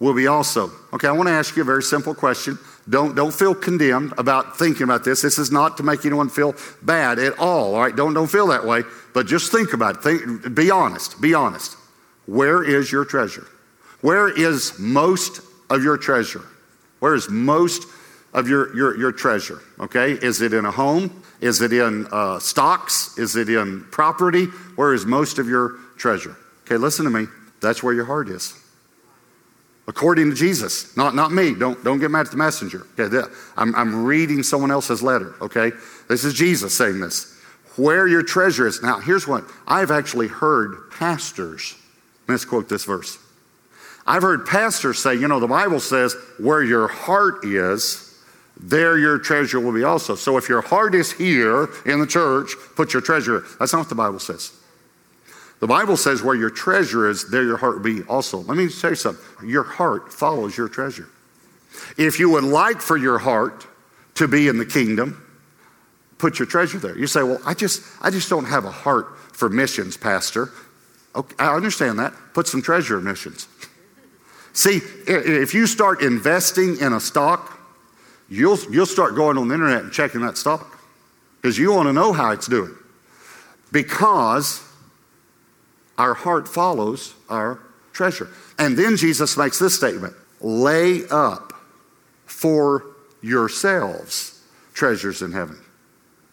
will 0.00 0.14
be 0.14 0.28
also. 0.28 0.70
Okay, 0.94 1.08
I 1.08 1.12
want 1.12 1.26
to 1.26 1.34
ask 1.34 1.54
you 1.56 1.62
a 1.62 1.66
very 1.66 1.82
simple 1.82 2.14
question. 2.14 2.58
Don't, 2.88 3.16
don't 3.16 3.34
feel 3.34 3.54
condemned 3.54 4.14
about 4.16 4.56
thinking 4.56 4.84
about 4.84 5.04
this. 5.04 5.22
This 5.22 5.38
is 5.38 5.50
not 5.50 5.76
to 5.78 5.82
make 5.82 6.04
anyone 6.04 6.28
feel 6.28 6.54
bad 6.82 7.18
at 7.18 7.36
all, 7.38 7.74
all 7.74 7.80
right? 7.80 7.94
Don't, 7.94 8.14
don't 8.14 8.30
feel 8.30 8.46
that 8.48 8.64
way, 8.64 8.82
but 9.12 9.26
just 9.26 9.50
think 9.50 9.72
about 9.72 9.96
it. 9.96 10.02
Think, 10.02 10.54
be 10.54 10.70
honest. 10.70 11.20
Be 11.20 11.34
honest. 11.34 11.76
Where 12.26 12.62
is 12.62 12.92
your 12.92 13.04
treasure? 13.04 13.46
Where 14.02 14.28
is 14.28 14.78
most 14.78 15.40
of 15.68 15.82
your 15.82 15.96
treasure? 15.96 16.44
Where 17.00 17.14
is 17.14 17.28
most 17.28 17.86
of 18.32 18.48
your, 18.48 18.74
your, 18.76 18.96
your 18.96 19.12
treasure? 19.12 19.60
Okay, 19.80 20.12
is 20.12 20.40
it 20.40 20.52
in 20.52 20.64
a 20.64 20.70
home? 20.70 21.22
Is 21.40 21.60
it 21.60 21.72
in 21.72 22.06
uh, 22.12 22.38
stocks? 22.38 23.18
Is 23.18 23.34
it 23.34 23.48
in 23.48 23.84
property? 23.90 24.46
Where 24.76 24.94
is 24.94 25.04
most 25.04 25.38
of 25.38 25.48
your 25.48 25.76
treasure? 25.96 26.36
Okay, 26.64 26.76
listen 26.76 27.04
to 27.04 27.10
me. 27.10 27.26
That's 27.60 27.82
where 27.82 27.94
your 27.94 28.04
heart 28.04 28.28
is 28.28 28.62
according 29.88 30.30
to 30.30 30.36
Jesus, 30.36 30.96
not, 30.96 31.14
not 31.14 31.32
me. 31.32 31.54
Don't, 31.54 31.82
don't 31.84 31.98
get 31.98 32.10
mad 32.10 32.26
at 32.26 32.32
the 32.32 32.36
messenger. 32.36 32.86
Okay, 32.98 33.20
I'm, 33.56 33.74
I'm 33.74 34.04
reading 34.04 34.42
someone 34.42 34.70
else's 34.70 35.02
letter, 35.02 35.34
okay? 35.40 35.72
This 36.08 36.24
is 36.24 36.34
Jesus 36.34 36.76
saying 36.76 37.00
this. 37.00 37.32
Where 37.76 38.06
your 38.06 38.22
treasure 38.22 38.66
is. 38.66 38.82
Now, 38.82 39.00
here's 39.00 39.28
what 39.28 39.44
I've 39.66 39.90
actually 39.90 40.28
heard 40.28 40.90
pastors, 40.90 41.74
let's 42.26 42.44
quote 42.44 42.68
this 42.68 42.84
verse. 42.84 43.18
I've 44.06 44.22
heard 44.22 44.46
pastors 44.46 44.98
say, 44.98 45.14
you 45.14 45.28
know, 45.28 45.40
the 45.40 45.48
Bible 45.48 45.80
says, 45.80 46.14
where 46.38 46.62
your 46.62 46.88
heart 46.88 47.44
is, 47.44 48.02
there 48.58 48.98
your 48.98 49.18
treasure 49.18 49.60
will 49.60 49.72
be 49.72 49.84
also. 49.84 50.14
So 50.14 50.38
if 50.38 50.48
your 50.48 50.62
heart 50.62 50.94
is 50.94 51.12
here 51.12 51.68
in 51.84 52.00
the 52.00 52.06
church, 52.06 52.54
put 52.76 52.92
your 52.92 53.02
treasure. 53.02 53.44
That's 53.58 53.72
not 53.72 53.80
what 53.80 53.88
the 53.88 53.94
Bible 53.94 54.20
says. 54.20 54.52
The 55.60 55.66
Bible 55.66 55.96
says 55.96 56.22
where 56.22 56.34
your 56.34 56.50
treasure 56.50 57.08
is, 57.08 57.30
there 57.30 57.42
your 57.42 57.56
heart 57.56 57.76
will 57.76 57.82
be 57.82 58.02
also. 58.04 58.38
Let 58.38 58.56
me 58.56 58.68
tell 58.68 58.90
you 58.90 58.96
something. 58.96 59.48
Your 59.48 59.62
heart 59.62 60.12
follows 60.12 60.56
your 60.56 60.68
treasure. 60.68 61.08
If 61.96 62.18
you 62.18 62.30
would 62.30 62.44
like 62.44 62.80
for 62.80 62.96
your 62.96 63.18
heart 63.18 63.66
to 64.14 64.28
be 64.28 64.48
in 64.48 64.58
the 64.58 64.66
kingdom, 64.66 65.22
put 66.18 66.38
your 66.38 66.46
treasure 66.46 66.78
there. 66.78 66.96
You 66.96 67.06
say, 67.06 67.22
well, 67.22 67.40
I 67.44 67.54
just, 67.54 67.82
I 68.02 68.10
just 68.10 68.28
don't 68.28 68.44
have 68.44 68.64
a 68.64 68.70
heart 68.70 69.16
for 69.32 69.48
missions, 69.48 69.96
Pastor. 69.96 70.50
Okay, 71.14 71.34
I 71.38 71.54
understand 71.54 71.98
that. 71.98 72.12
Put 72.34 72.46
some 72.46 72.60
treasure 72.60 72.98
in 72.98 73.04
missions. 73.04 73.48
See, 74.52 74.80
if 75.06 75.54
you 75.54 75.66
start 75.66 76.02
investing 76.02 76.78
in 76.80 76.92
a 76.92 77.00
stock, 77.00 77.58
you'll, 78.28 78.58
you'll 78.70 78.86
start 78.86 79.14
going 79.14 79.36
on 79.36 79.48
the 79.48 79.54
internet 79.54 79.84
and 79.84 79.92
checking 79.92 80.22
that 80.22 80.38
stock 80.38 80.78
because 81.40 81.58
you 81.58 81.72
want 81.72 81.88
to 81.88 81.92
know 81.92 82.12
how 82.12 82.30
it's 82.32 82.46
doing. 82.46 82.74
Because 83.70 84.65
our 85.98 86.14
heart 86.14 86.48
follows 86.48 87.14
our 87.28 87.60
treasure. 87.92 88.28
And 88.58 88.76
then 88.76 88.96
Jesus 88.96 89.36
makes 89.36 89.58
this 89.58 89.74
statement 89.74 90.14
lay 90.40 91.06
up 91.10 91.52
for 92.26 92.84
yourselves 93.22 94.42
treasures 94.74 95.22
in 95.22 95.32
heaven. 95.32 95.58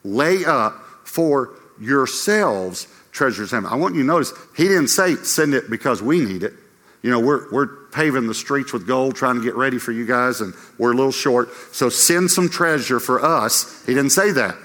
Lay 0.03 0.43
up 0.45 0.73
for 1.05 1.51
yourselves 1.79 2.87
treasures 3.11 3.53
in 3.53 3.63
heaven. 3.63 3.71
I 3.71 3.81
want 3.81 3.95
you 3.95 4.01
to 4.01 4.07
notice, 4.07 4.33
he 4.55 4.67
didn't 4.67 4.89
say 4.89 5.15
send 5.15 5.53
it 5.53 5.69
because 5.69 6.01
we 6.01 6.19
need 6.19 6.43
it. 6.43 6.53
You 7.01 7.11
know, 7.11 7.19
we're, 7.19 7.51
we're 7.51 7.67
paving 7.91 8.27
the 8.27 8.33
streets 8.33 8.71
with 8.71 8.87
gold, 8.87 9.15
trying 9.15 9.35
to 9.35 9.43
get 9.43 9.55
ready 9.55 9.77
for 9.77 9.91
you 9.91 10.05
guys, 10.05 10.41
and 10.41 10.53
we're 10.77 10.93
a 10.93 10.95
little 10.95 11.11
short. 11.11 11.49
So 11.73 11.89
send 11.89 12.31
some 12.31 12.49
treasure 12.49 12.99
for 12.99 13.23
us. 13.23 13.85
He 13.85 13.93
didn't 13.93 14.11
say 14.11 14.31
that. 14.31 14.55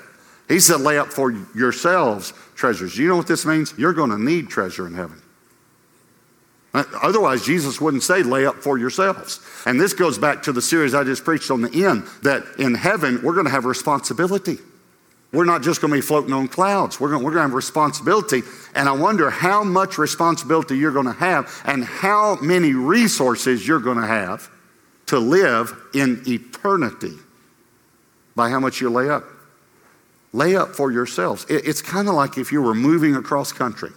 He 0.49 0.61
said, 0.61 0.81
lay 0.81 0.99
up 0.99 1.09
for 1.09 1.31
yourselves 1.55 2.33
treasures. 2.55 2.97
You 2.97 3.09
know 3.09 3.17
what 3.17 3.27
this 3.27 3.45
means? 3.45 3.75
You're 3.77 3.93
going 3.93 4.11
to 4.11 4.19
need 4.19 4.49
treasure 4.49 4.87
in 4.87 4.95
heaven. 4.95 5.23
Uh, 6.75 6.85
otherwise, 7.03 7.45
Jesus 7.45 7.81
wouldn't 7.81 8.03
say, 8.03 8.23
lay 8.23 8.47
up 8.47 8.57
for 8.57 8.79
yourselves. 8.79 9.41
And 9.67 9.81
this 9.81 9.93
goes 9.93 10.19
back 10.19 10.43
to 10.45 10.53
the 10.53 10.63
series 10.63 10.95
I 10.95 11.05
just 11.05 11.25
preached 11.25 11.51
on 11.51 11.63
the 11.63 11.85
end 11.85 12.05
that 12.23 12.45
in 12.59 12.75
heaven, 12.75 13.23
we're 13.23 13.35
going 13.35 13.47
to 13.47 13.53
have 13.53 13.65
responsibility. 13.65 14.59
We're 15.33 15.45
not 15.45 15.63
just 15.63 15.83
going 15.83 15.93
to 15.93 15.97
be 15.97 16.03
floating 16.03 16.33
on 16.33 16.49
clouds. 16.49 16.99
We're 16.99 17.11
going, 17.11 17.23
we're 17.23 17.33
going 17.33 17.43
to 17.43 17.49
have 17.49 17.55
responsibility. 17.55 18.43
And 18.75 18.89
I 18.89 18.93
wonder 18.93 19.29
how 19.29 19.63
much 19.63 19.99
responsibility 19.99 20.79
you're 20.79 20.93
going 20.93 21.07
to 21.07 21.13
have 21.13 21.63
and 21.65 21.85
how 21.85 22.37
many 22.37 22.73
resources 22.73 23.67
you're 23.69 23.81
going 23.81 24.01
to 24.01 24.07
have 24.07 24.51
to 25.07 25.19
live 25.19 25.75
in 25.95 26.23
eternity 26.27 27.15
by 28.35 28.49
how 28.49 28.61
much 28.61 28.81
you 28.81 28.89
lay 28.89 29.11
up 29.11 29.25
lay 30.39 30.57
up 30.57 30.75
for 30.75 30.93
yourselves. 30.93 31.45
it's 31.49 31.83
kind 31.83 32.09
of 32.09 32.15
like 32.15 32.39
if 32.39 32.53
you 32.53 32.63
were 32.63 32.75
moving 32.75 33.17
across 33.17 33.53
country 33.53 33.91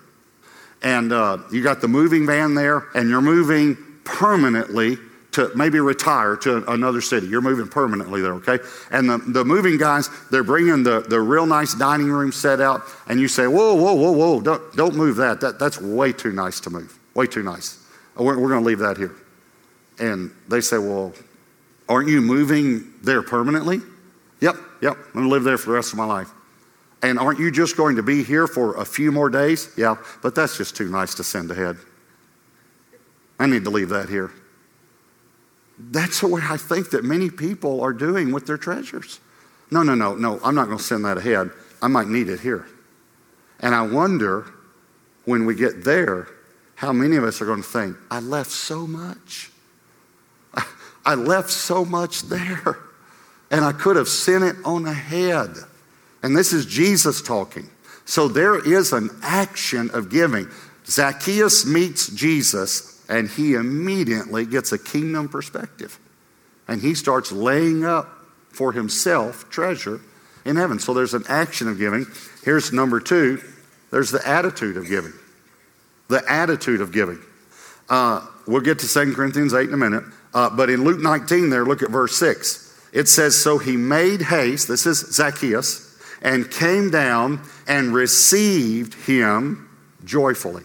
and 0.82 1.14
uh, 1.14 1.38
you 1.52 1.64
got 1.64 1.82
the 1.82 1.88
moving 1.88 2.26
van 2.26 2.56
there 2.56 2.88
and 2.96 3.10
you're 3.10 3.22
moving 3.22 3.78
permanently 4.04 4.98
to 5.34 5.50
maybe 5.56 5.80
retire 5.80 6.36
to 6.36 6.70
another 6.70 7.00
city. 7.00 7.28
You're 7.28 7.42
moving 7.42 7.68
permanently 7.68 8.22
there, 8.22 8.34
okay? 8.34 8.60
And 8.92 9.10
the, 9.10 9.18
the 9.20 9.46
moving 9.46 9.78
guys, 9.78 10.10
they're 10.30 10.44
bringing 10.44 10.84
the, 10.84 11.02
the 11.02 11.22
real 11.22 11.46
nice 11.46 11.74
dining 11.74 12.12
room 12.12 12.34
set 12.34 12.60
out, 12.60 12.82
and 13.08 13.20
you 13.20 13.30
say, 13.30 13.48
whoa, 13.48 13.76
whoa, 13.76 13.94
whoa, 13.94 14.12
whoa, 14.12 14.42
don't, 14.42 14.76
don't 14.76 14.96
move 14.96 15.16
that. 15.18 15.40
that. 15.40 15.58
That's 15.58 15.80
way 15.80 16.12
too 16.12 16.34
nice 16.34 16.60
to 16.62 16.70
move. 16.70 16.98
Way 17.14 17.28
too 17.28 17.44
nice. 17.44 17.80
We're, 18.18 18.38
we're 18.38 18.50
going 18.50 18.62
to 18.62 18.68
leave 18.68 18.80
that 18.80 18.98
here. 18.98 19.16
And 20.00 20.32
they 20.50 20.60
say, 20.60 20.78
well, 20.78 21.14
aren't 21.88 22.10
you 22.10 22.20
moving 22.20 22.92
there 23.02 23.22
permanently? 23.22 23.80
Yep, 24.42 24.56
yep, 24.82 24.98
I'm 24.98 25.14
going 25.14 25.26
to 25.26 25.30
live 25.30 25.44
there 25.44 25.58
for 25.58 25.70
the 25.70 25.76
rest 25.76 25.94
of 25.94 25.98
my 25.98 26.06
life. 26.06 26.30
And 27.04 27.18
aren't 27.18 27.40
you 27.40 27.52
just 27.52 27.78
going 27.78 27.96
to 27.96 28.04
be 28.04 28.24
here 28.24 28.48
for 28.48 28.76
a 28.76 28.86
few 28.86 29.12
more 29.12 29.30
days? 29.30 29.72
Yeah, 29.78 29.96
but 30.22 30.36
that's 30.36 30.58
just 30.58 30.76
too 30.76 30.90
nice 30.90 31.16
to 31.16 31.24
send 31.24 31.50
ahead. 31.50 31.78
I 33.40 33.48
need 33.48 33.64
to 33.64 33.70
leave 33.70 33.90
that 33.90 34.10
here. 34.10 34.32
That's 35.80 36.22
the 36.22 36.28
way 36.28 36.42
I 36.44 36.58
think 36.58 36.92
that 36.92 37.04
many 37.04 37.32
people 37.32 37.82
are 37.82 37.94
doing 37.94 38.32
with 38.32 38.46
their 38.46 38.58
treasures. 38.58 39.20
No, 39.72 39.82
no, 39.82 39.96
no, 39.96 40.14
no, 40.14 40.40
I'm 40.44 40.54
not 40.54 40.66
going 40.66 40.78
to 40.78 40.84
send 40.84 41.06
that 41.06 41.18
ahead. 41.18 41.50
I 41.82 41.88
might 41.88 42.08
need 42.08 42.30
it 42.30 42.40
here. 42.40 42.68
And 43.62 43.74
I 43.74 43.82
wonder 43.82 44.46
when 45.26 45.46
we 45.46 45.56
get 45.56 45.84
there, 45.84 46.28
how 46.76 46.94
many 46.94 47.16
of 47.16 47.24
us 47.24 47.42
are 47.42 47.46
going 47.46 47.64
to 47.64 47.68
think, 47.68 47.96
I 48.12 48.20
left 48.20 48.52
so 48.52 48.86
much. 48.86 49.52
I 51.06 51.16
left 51.16 51.50
so 51.50 51.84
much 51.84 52.24
there 52.24 52.78
and 53.52 53.66
I 53.66 53.74
could 53.74 53.98
have 53.98 54.08
sent 54.08 54.44
it 54.44 54.56
on 54.64 54.86
ahead. 54.86 55.50
And 56.24 56.36
this 56.36 56.54
is 56.54 56.66
Jesus 56.66 57.22
talking. 57.22 57.70
So 58.06 58.28
there 58.28 58.58
is 58.66 58.94
an 58.94 59.10
action 59.22 59.92
of 59.94 60.10
giving. 60.10 60.48
Zacchaeus 60.86 61.66
meets 61.66 62.08
Jesus, 62.08 63.04
and 63.10 63.30
he 63.30 63.54
immediately 63.54 64.46
gets 64.46 64.72
a 64.72 64.80
kingdom 64.80 65.30
perspective. 65.30 66.00
And 66.68 66.82
he 66.82 66.96
starts 66.96 67.32
laying 67.32 67.84
up 67.84 68.08
for 68.50 68.72
himself 68.72 69.50
treasure 69.50 70.00
in 70.46 70.56
heaven. 70.56 70.80
So 70.80 70.94
there's 70.94 71.14
an 71.14 71.26
action 71.28 71.68
of 71.68 71.78
giving. 71.78 72.06
Here's 72.44 72.72
number 72.72 73.00
two 73.00 73.42
there's 73.92 74.12
the 74.12 74.26
attitude 74.26 74.78
of 74.78 74.88
giving. 74.88 75.14
The 76.08 76.24
attitude 76.30 76.80
of 76.82 76.92
giving. 76.92 77.20
Uh, 77.90 78.26
we'll 78.48 78.62
get 78.62 78.80
to 78.80 78.88
2 78.88 79.14
Corinthians 79.14 79.54
8 79.54 79.68
in 79.68 79.74
a 79.74 79.78
minute. 79.78 80.04
Uh, 80.34 80.50
but 80.50 80.70
in 80.70 80.86
Luke 80.86 81.02
19, 81.02 81.50
there, 81.50 81.66
look 81.66 81.84
at 81.84 81.90
verse 81.90 82.16
6. 82.16 82.71
It 82.92 83.08
says, 83.08 83.42
So 83.42 83.58
he 83.58 83.78
made 83.78 84.22
haste, 84.22 84.68
this 84.68 84.86
is 84.86 85.00
Zacchaeus, 85.00 85.98
and 86.22 86.50
came 86.50 86.92
down 86.92 87.42
and 87.68 87.94
received 87.94 88.94
him 88.94 89.70
joyfully. 90.04 90.64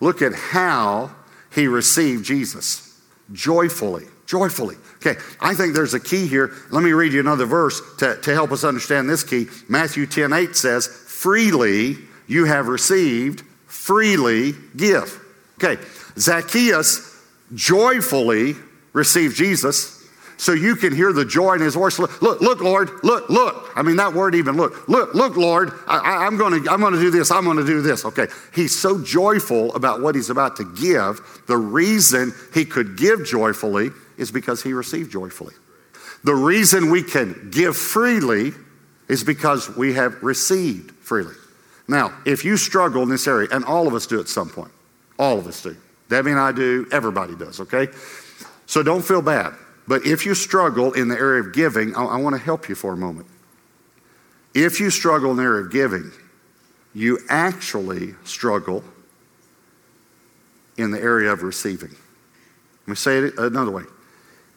Look 0.00 0.22
at 0.22 0.34
how 0.34 1.14
he 1.52 1.68
received 1.68 2.24
Jesus 2.24 3.00
joyfully. 3.32 4.06
Joyfully. 4.26 4.76
Okay, 4.96 5.20
I 5.38 5.54
think 5.54 5.74
there's 5.74 5.94
a 5.94 6.00
key 6.00 6.26
here. 6.26 6.52
Let 6.70 6.82
me 6.82 6.92
read 6.92 7.12
you 7.12 7.20
another 7.20 7.44
verse 7.44 7.80
to, 7.98 8.16
to 8.22 8.32
help 8.32 8.52
us 8.52 8.64
understand 8.64 9.08
this 9.08 9.22
key. 9.22 9.46
Matthew 9.68 10.06
10 10.06 10.32
8 10.32 10.56
says, 10.56 10.86
Freely 10.86 11.96
you 12.26 12.46
have 12.46 12.68
received, 12.68 13.42
freely 13.66 14.54
give. 14.76 15.20
Okay, 15.62 15.80
Zacchaeus 16.18 17.22
joyfully 17.54 18.56
received 18.92 19.36
Jesus 19.36 20.03
so 20.36 20.52
you 20.52 20.76
can 20.76 20.94
hear 20.94 21.12
the 21.12 21.24
joy 21.24 21.54
in 21.54 21.60
his 21.60 21.74
voice. 21.74 21.98
Look, 21.98 22.20
look, 22.20 22.40
look, 22.40 22.60
Lord, 22.60 22.90
look, 23.02 23.28
look. 23.28 23.70
I 23.76 23.82
mean, 23.82 23.96
that 23.96 24.12
word 24.12 24.34
even 24.34 24.56
look. 24.56 24.88
Look, 24.88 25.14
look, 25.14 25.36
Lord, 25.36 25.72
I, 25.86 26.26
am 26.26 26.36
going 26.36 26.62
to 26.62 26.70
I'm 26.70 26.80
gonna 26.80 27.00
do 27.00 27.10
this, 27.10 27.30
I'm 27.30 27.44
going 27.44 27.56
to 27.56 27.64
do 27.64 27.80
this. 27.80 28.04
Okay. 28.04 28.26
He's 28.54 28.78
so 28.78 29.00
joyful 29.02 29.74
about 29.74 30.00
what 30.00 30.14
he's 30.14 30.30
about 30.30 30.56
to 30.56 30.64
give. 30.74 31.20
The 31.46 31.56
reason 31.56 32.32
he 32.52 32.64
could 32.64 32.96
give 32.96 33.24
joyfully 33.24 33.90
is 34.16 34.30
because 34.30 34.62
he 34.62 34.72
received 34.72 35.10
joyfully. 35.10 35.54
The 36.24 36.34
reason 36.34 36.90
we 36.90 37.02
can 37.02 37.50
give 37.50 37.76
freely 37.76 38.52
is 39.08 39.22
because 39.22 39.74
we 39.76 39.92
have 39.94 40.22
received 40.22 40.92
freely. 40.92 41.34
Now, 41.86 42.16
if 42.24 42.44
you 42.44 42.56
struggle 42.56 43.02
in 43.02 43.10
this 43.10 43.26
area, 43.26 43.48
and 43.52 43.64
all 43.64 43.86
of 43.86 43.94
us 43.94 44.06
do 44.06 44.18
at 44.20 44.28
some 44.28 44.48
point, 44.48 44.72
all 45.18 45.38
of 45.38 45.46
us 45.46 45.62
do. 45.62 45.76
Debbie 46.08 46.30
and 46.30 46.40
I 46.40 46.52
do, 46.52 46.86
everybody 46.90 47.34
does, 47.34 47.60
okay? 47.60 47.88
So 48.66 48.82
don't 48.82 49.02
feel 49.02 49.20
bad. 49.20 49.54
But 49.86 50.06
if 50.06 50.24
you 50.24 50.34
struggle 50.34 50.92
in 50.92 51.08
the 51.08 51.16
area 51.16 51.42
of 51.42 51.52
giving, 51.52 51.94
I, 51.94 52.04
I 52.04 52.16
want 52.16 52.34
to 52.36 52.42
help 52.42 52.68
you 52.68 52.74
for 52.74 52.92
a 52.92 52.96
moment. 52.96 53.26
If 54.54 54.80
you 54.80 54.90
struggle 54.90 55.32
in 55.32 55.36
the 55.36 55.42
area 55.42 55.62
of 55.62 55.70
giving, 55.70 56.10
you 56.94 57.18
actually 57.28 58.14
struggle 58.24 58.84
in 60.76 60.90
the 60.90 61.00
area 61.00 61.32
of 61.32 61.42
receiving. 61.42 61.90
Let 61.90 62.88
me 62.88 62.94
say 62.94 63.18
it 63.18 63.38
another 63.38 63.70
way. 63.70 63.84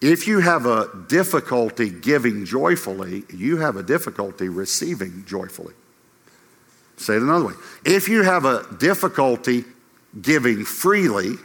If 0.01 0.27
you 0.27 0.39
have 0.39 0.65
a 0.65 0.89
difficulty 1.07 1.89
giving 1.89 2.45
joyfully, 2.45 3.23
you 3.33 3.57
have 3.57 3.77
a 3.77 3.83
difficulty 3.83 4.47
receiving 4.47 5.25
joyfully. 5.25 5.73
Say 6.97 7.15
it 7.15 7.21
another 7.21 7.47
way. 7.47 7.53
If 7.85 8.07
you 8.07 8.23
have 8.23 8.45
a 8.45 8.65
difficulty 8.77 9.63
giving 10.21 10.65
freely, 10.65 11.35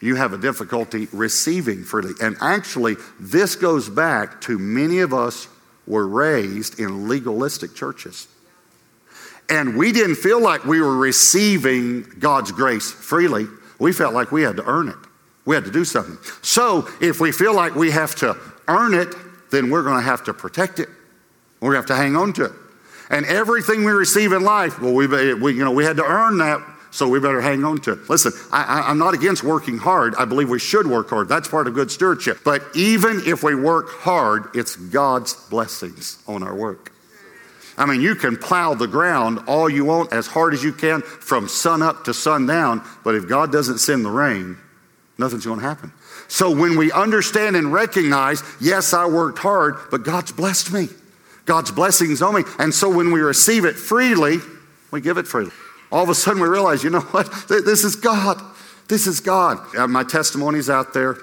you 0.00 0.14
have 0.14 0.32
a 0.32 0.38
difficulty 0.38 1.08
receiving 1.12 1.84
freely. 1.84 2.14
And 2.20 2.36
actually, 2.40 2.96
this 3.18 3.54
goes 3.54 3.88
back 3.88 4.40
to 4.42 4.58
many 4.58 5.00
of 5.00 5.12
us 5.12 5.48
were 5.86 6.06
raised 6.06 6.80
in 6.80 7.08
legalistic 7.08 7.74
churches. 7.74 8.28
And 9.48 9.76
we 9.76 9.92
didn't 9.92 10.16
feel 10.16 10.40
like 10.40 10.64
we 10.64 10.80
were 10.80 10.96
receiving 10.96 12.02
God's 12.18 12.52
grace 12.52 12.90
freely. 12.90 13.46
We 13.78 13.92
felt 13.92 14.14
like 14.14 14.30
we 14.30 14.42
had 14.42 14.56
to 14.56 14.64
earn 14.64 14.88
it. 14.88 14.96
We 15.44 15.56
had 15.56 15.64
to 15.64 15.72
do 15.72 15.84
something. 15.84 16.18
So 16.42 16.88
if 17.00 17.20
we 17.20 17.32
feel 17.32 17.54
like 17.54 17.74
we 17.74 17.90
have 17.90 18.14
to 18.16 18.36
earn 18.68 18.94
it, 18.94 19.08
then 19.50 19.70
we're 19.70 19.82
going 19.82 19.96
to 19.96 20.04
have 20.04 20.24
to 20.24 20.34
protect 20.34 20.78
it. 20.78 20.88
We're 21.60 21.72
going 21.72 21.84
to 21.84 21.92
have 21.92 21.98
to 21.98 22.02
hang 22.02 22.16
on 22.16 22.32
to 22.34 22.44
it. 22.44 22.52
And 23.10 23.26
everything 23.26 23.84
we 23.84 23.90
receive 23.90 24.32
in 24.32 24.44
life, 24.44 24.80
well, 24.80 24.94
we, 24.94 25.08
we, 25.34 25.54
you 25.54 25.64
know, 25.64 25.72
we 25.72 25.84
had 25.84 25.96
to 25.96 26.04
earn 26.04 26.38
that, 26.38 26.60
so 26.90 27.08
we 27.08 27.20
better 27.20 27.40
hang 27.40 27.64
on 27.64 27.78
to 27.82 27.92
it. 27.92 28.10
Listen, 28.10 28.32
I, 28.52 28.84
I'm 28.88 28.98
not 28.98 29.14
against 29.14 29.44
working 29.44 29.78
hard. 29.78 30.14
I 30.16 30.24
believe 30.24 30.48
we 30.48 30.58
should 30.58 30.86
work 30.86 31.10
hard. 31.10 31.28
That's 31.28 31.48
part 31.48 31.66
of 31.66 31.74
good 31.74 31.90
stewardship. 31.90 32.38
But 32.44 32.62
even 32.74 33.22
if 33.26 33.42
we 33.42 33.54
work 33.54 33.90
hard, 33.90 34.48
it's 34.54 34.76
God's 34.76 35.34
blessings 35.34 36.22
on 36.26 36.42
our 36.42 36.54
work. 36.54 36.92
I 37.78 37.86
mean, 37.86 38.02
you 38.02 38.14
can 38.14 38.36
plow 38.36 38.74
the 38.74 38.86
ground 38.86 39.40
all 39.46 39.70
you 39.70 39.84
want 39.84 40.12
as 40.12 40.26
hard 40.26 40.52
as 40.52 40.62
you 40.62 40.72
can 40.72 41.00
from 41.00 41.48
sun 41.48 41.80
up 41.80 42.04
to 42.04 42.14
sundown, 42.14 42.84
but 43.04 43.14
if 43.14 43.26
God 43.26 43.50
doesn't 43.50 43.78
send 43.78 44.04
the 44.04 44.10
rain, 44.10 44.58
nothing's 45.16 45.46
going 45.46 45.60
to 45.60 45.64
happen. 45.64 45.92
So 46.28 46.54
when 46.54 46.76
we 46.76 46.92
understand 46.92 47.56
and 47.56 47.72
recognize, 47.72 48.42
yes, 48.60 48.92
I 48.92 49.06
worked 49.06 49.38
hard, 49.38 49.76
but 49.90 50.04
God's 50.04 50.32
blessed 50.32 50.72
me. 50.72 50.88
God's 51.46 51.70
blessings 51.70 52.20
on 52.20 52.34
me. 52.34 52.42
And 52.58 52.74
so 52.74 52.94
when 52.94 53.12
we 53.12 53.20
receive 53.20 53.64
it 53.64 53.76
freely, 53.76 54.38
we 54.90 55.00
give 55.00 55.18
it 55.18 55.26
freely. 55.26 55.52
All 55.92 56.02
of 56.02 56.08
a 56.08 56.14
sudden 56.14 56.42
we 56.42 56.48
realize, 56.48 56.84
you 56.84 56.90
know 56.90 57.00
what? 57.00 57.28
This 57.48 57.84
is 57.84 57.96
God. 57.96 58.40
This 58.88 59.06
is 59.06 59.20
God. 59.20 59.58
Uh, 59.76 59.86
my 59.86 60.04
testimony's 60.04 60.70
out 60.70 60.92
there 60.92 61.16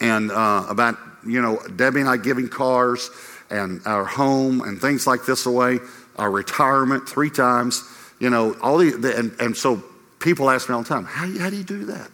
and 0.00 0.30
uh, 0.30 0.66
about, 0.68 0.96
you 1.26 1.42
know, 1.42 1.60
Debbie 1.76 2.00
and 2.00 2.08
I 2.08 2.16
giving 2.16 2.48
cars 2.48 3.10
and 3.50 3.80
our 3.84 4.04
home 4.04 4.62
and 4.62 4.80
things 4.80 5.06
like 5.06 5.26
this 5.26 5.46
away, 5.46 5.80
our 6.16 6.30
retirement 6.30 7.08
three 7.08 7.30
times, 7.30 7.82
you 8.18 8.30
know, 8.30 8.56
all 8.62 8.78
the, 8.78 8.90
the 8.90 9.16
and, 9.18 9.32
and 9.40 9.56
so 9.56 9.82
people 10.18 10.50
ask 10.50 10.68
me 10.68 10.74
all 10.74 10.82
the 10.82 10.88
time, 10.88 11.04
how, 11.04 11.26
how 11.38 11.50
do 11.50 11.56
you 11.56 11.64
do 11.64 11.84
that? 11.86 12.10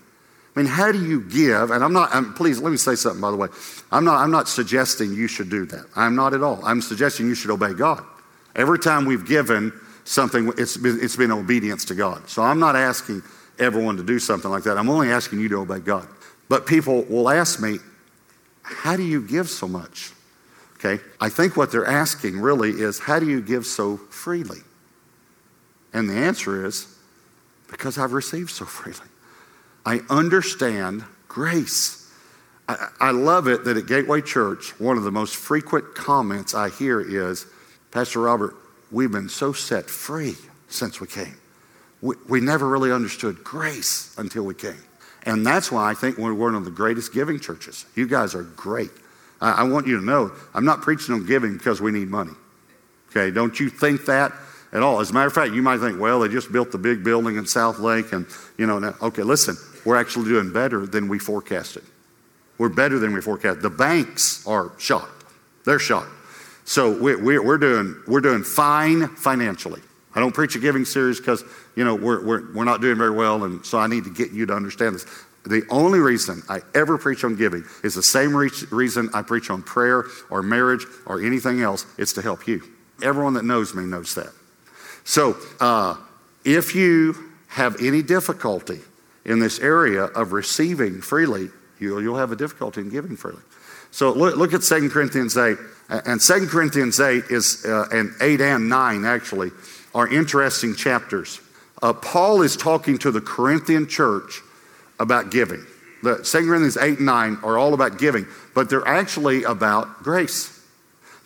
I 0.56 0.60
mean, 0.60 0.68
how 0.68 0.90
do 0.90 1.04
you 1.04 1.20
give? 1.20 1.70
And 1.70 1.84
I'm 1.84 1.92
not, 1.92 2.14
I'm, 2.14 2.32
please 2.32 2.58
let 2.60 2.70
me 2.70 2.78
say 2.78 2.94
something, 2.94 3.20
by 3.20 3.30
the 3.30 3.36
way. 3.36 3.48
I'm 3.92 4.04
not, 4.04 4.16
I'm 4.16 4.30
not 4.30 4.48
suggesting 4.48 5.12
you 5.12 5.28
should 5.28 5.50
do 5.50 5.66
that. 5.66 5.84
I'm 5.94 6.16
not 6.16 6.32
at 6.32 6.42
all. 6.42 6.64
I'm 6.64 6.80
suggesting 6.80 7.26
you 7.26 7.34
should 7.34 7.50
obey 7.50 7.74
God. 7.74 8.02
Every 8.54 8.78
time 8.78 9.04
we've 9.04 9.26
given 9.26 9.72
something, 10.06 10.52
it's 10.56 10.76
been, 10.76 10.98
it's 11.02 11.16
been 11.16 11.32
obedience 11.32 11.84
to 11.86 11.94
God. 11.94 12.28
So 12.28 12.42
I'm 12.42 12.58
not 12.58 12.76
asking 12.76 13.22
everyone 13.58 13.96
to 13.96 14.02
do 14.02 14.18
something 14.18 14.50
like 14.50 14.62
that. 14.64 14.78
I'm 14.78 14.88
only 14.88 15.10
asking 15.10 15.40
you 15.40 15.48
to 15.50 15.56
obey 15.56 15.80
God. 15.80 16.06
But 16.48 16.66
people 16.66 17.02
will 17.04 17.28
ask 17.28 17.60
me, 17.60 17.78
how 18.62 18.96
do 18.96 19.02
you 19.02 19.20
give 19.20 19.48
so 19.48 19.66
much? 19.68 20.12
Okay, 20.78 21.02
I 21.20 21.28
think 21.28 21.56
what 21.56 21.72
they're 21.72 21.86
asking 21.86 22.38
really 22.38 22.70
is, 22.70 22.98
how 22.98 23.18
do 23.18 23.26
you 23.26 23.40
give 23.40 23.66
so 23.66 23.96
freely? 23.96 24.58
And 25.92 26.08
the 26.08 26.14
answer 26.14 26.66
is, 26.66 26.86
because 27.68 27.98
I've 27.98 28.12
received 28.12 28.50
so 28.50 28.64
freely. 28.64 29.08
I 29.84 30.00
understand 30.10 31.04
grace. 31.28 32.12
I, 32.68 32.88
I, 33.00 33.10
love 33.12 33.48
it 33.48 33.64
that 33.64 33.76
at 33.76 33.86
Gateway 33.86 34.20
Church, 34.20 34.78
one 34.78 34.98
of 34.98 35.04
the 35.04 35.10
most 35.10 35.36
frequent 35.36 35.94
comments 35.94 36.54
I 36.54 36.68
hear 36.68 37.00
is, 37.00 37.46
Pastor 37.90 38.20
Robert, 38.20 38.54
we've 38.96 39.12
been 39.12 39.28
so 39.28 39.52
set 39.52 39.90
free 39.90 40.34
since 40.68 41.02
we 41.02 41.06
came. 41.06 41.36
We, 42.00 42.16
we 42.30 42.40
never 42.40 42.66
really 42.66 42.90
understood 42.90 43.44
grace 43.44 44.14
until 44.16 44.44
we 44.44 44.54
came. 44.54 44.82
And 45.24 45.46
that's 45.46 45.70
why 45.70 45.90
I 45.90 45.92
think 45.92 46.16
we're 46.16 46.32
one 46.32 46.54
of 46.54 46.64
the 46.64 46.70
greatest 46.70 47.12
giving 47.12 47.38
churches. 47.38 47.84
You 47.94 48.06
guys 48.06 48.34
are 48.34 48.44
great. 48.44 48.90
I, 49.38 49.50
I 49.50 49.62
want 49.64 49.86
you 49.86 49.98
to 49.98 50.04
know 50.04 50.32
I'm 50.54 50.64
not 50.64 50.80
preaching 50.80 51.14
on 51.14 51.26
giving 51.26 51.58
because 51.58 51.78
we 51.78 51.92
need 51.92 52.08
money. 52.08 52.32
Okay, 53.10 53.30
don't 53.30 53.60
you 53.60 53.68
think 53.68 54.06
that 54.06 54.32
at 54.72 54.82
all. 54.82 55.00
As 55.00 55.10
a 55.10 55.12
matter 55.12 55.26
of 55.26 55.34
fact, 55.34 55.52
you 55.52 55.60
might 55.60 55.78
think, 55.78 56.00
well, 56.00 56.20
they 56.20 56.28
just 56.28 56.50
built 56.50 56.72
the 56.72 56.78
big 56.78 57.04
building 57.04 57.36
in 57.36 57.44
Southlake, 57.44 58.14
and 58.14 58.26
you 58.56 58.66
know, 58.66 58.78
now, 58.78 58.94
okay, 59.02 59.22
listen, 59.22 59.58
we're 59.84 59.96
actually 59.96 60.24
doing 60.24 60.54
better 60.54 60.86
than 60.86 61.08
we 61.08 61.18
forecasted. 61.18 61.84
We're 62.56 62.70
better 62.70 62.98
than 62.98 63.12
we 63.12 63.20
forecast. 63.20 63.60
The 63.60 63.68
banks 63.68 64.46
are 64.46 64.72
shocked. 64.78 65.24
They're 65.66 65.78
shocked. 65.78 66.15
So 66.66 66.90
we, 66.90 67.36
are 67.36 67.58
doing, 67.58 68.02
we're 68.08 68.20
doing 68.20 68.42
fine 68.42 69.06
financially. 69.06 69.80
I 70.16 70.20
don't 70.20 70.34
preach 70.34 70.56
a 70.56 70.58
giving 70.58 70.84
series 70.84 71.20
because, 71.20 71.44
you 71.76 71.84
know, 71.84 71.94
we're, 71.94 72.24
we're, 72.24 72.52
we're 72.52 72.64
not 72.64 72.80
doing 72.80 72.98
very 72.98 73.12
well, 73.12 73.44
and 73.44 73.64
so 73.64 73.78
I 73.78 73.86
need 73.86 74.02
to 74.02 74.12
get 74.12 74.32
you 74.32 74.46
to 74.46 74.52
understand 74.52 74.96
this. 74.96 75.06
The 75.44 75.62
only 75.70 76.00
reason 76.00 76.42
I 76.48 76.62
ever 76.74 76.98
preach 76.98 77.22
on 77.22 77.36
giving 77.36 77.64
is 77.84 77.94
the 77.94 78.02
same 78.02 78.34
re- 78.36 78.50
reason 78.72 79.10
I 79.14 79.22
preach 79.22 79.48
on 79.48 79.62
prayer 79.62 80.06
or 80.28 80.42
marriage 80.42 80.84
or 81.06 81.22
anything 81.22 81.62
else. 81.62 81.86
It's 81.98 82.12
to 82.14 82.22
help 82.22 82.48
you. 82.48 82.62
Everyone 83.00 83.34
that 83.34 83.44
knows 83.44 83.72
me 83.72 83.84
knows 83.84 84.16
that. 84.16 84.32
So 85.04 85.36
uh, 85.60 85.96
if 86.44 86.74
you 86.74 87.14
have 87.46 87.80
any 87.80 88.02
difficulty 88.02 88.80
in 89.24 89.38
this 89.38 89.60
area 89.60 90.04
of 90.04 90.32
receiving 90.32 91.00
freely, 91.00 91.48
you'll, 91.78 92.02
you'll 92.02 92.18
have 92.18 92.32
a 92.32 92.36
difficulty 92.36 92.80
in 92.80 92.90
giving 92.90 93.16
freely. 93.16 93.42
So 93.92 94.12
look, 94.12 94.36
look 94.36 94.52
at 94.52 94.62
2 94.62 94.90
Corinthians 94.90 95.36
8. 95.36 95.56
And 95.88 96.20
2 96.20 96.46
Corinthians 96.48 96.98
8 96.98 97.24
is, 97.30 97.64
uh, 97.64 97.86
and 97.92 98.12
8 98.20 98.40
and 98.40 98.68
9 98.68 99.04
actually, 99.04 99.50
are 99.94 100.08
interesting 100.08 100.74
chapters. 100.74 101.40
Uh, 101.80 101.92
Paul 101.92 102.42
is 102.42 102.56
talking 102.56 102.98
to 102.98 103.10
the 103.10 103.20
Corinthian 103.20 103.86
church 103.86 104.40
about 104.98 105.30
giving. 105.30 105.64
The 106.02 106.16
2 106.18 106.46
Corinthians 106.46 106.76
8 106.76 106.98
and 106.98 107.06
9 107.06 107.38
are 107.42 107.58
all 107.58 107.74
about 107.74 107.98
giving, 107.98 108.26
but 108.54 108.68
they're 108.68 108.86
actually 108.86 109.44
about 109.44 110.02
grace. 110.02 110.52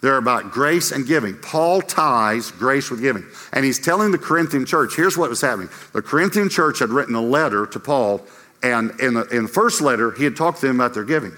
They're 0.03 0.17
about 0.17 0.51
grace 0.51 0.93
and 0.93 1.07
giving. 1.07 1.37
Paul 1.37 1.83
ties 1.83 2.51
grace 2.51 2.91
with 2.91 3.01
giving. 3.01 3.25
And 3.53 3.65
he's 3.65 3.79
telling 3.79 4.13
the 4.13 4.19
Corinthian 4.19 4.65
church 4.65 4.97
here's 4.97 5.17
what 5.17 5.29
was 5.29 5.41
happening. 5.41 5.69
The 5.93 6.03
Corinthian 6.03 6.49
church 6.49 6.79
had 6.79 6.91
written 6.91 7.15
a 7.15 7.21
letter 7.21 7.67
to 7.67 7.81
Paul, 7.81 8.23
and 8.63 8.99
in 9.01 9.15
the, 9.15 9.27
in 9.29 9.45
the 9.45 9.49
first 9.49 9.81
letter, 9.81 10.11
he 10.13 10.25
had 10.25 10.37
talked 10.37 10.61
to 10.61 10.67
them 10.67 10.81
about 10.81 10.95
their 10.95 11.05
giving. 11.05 11.33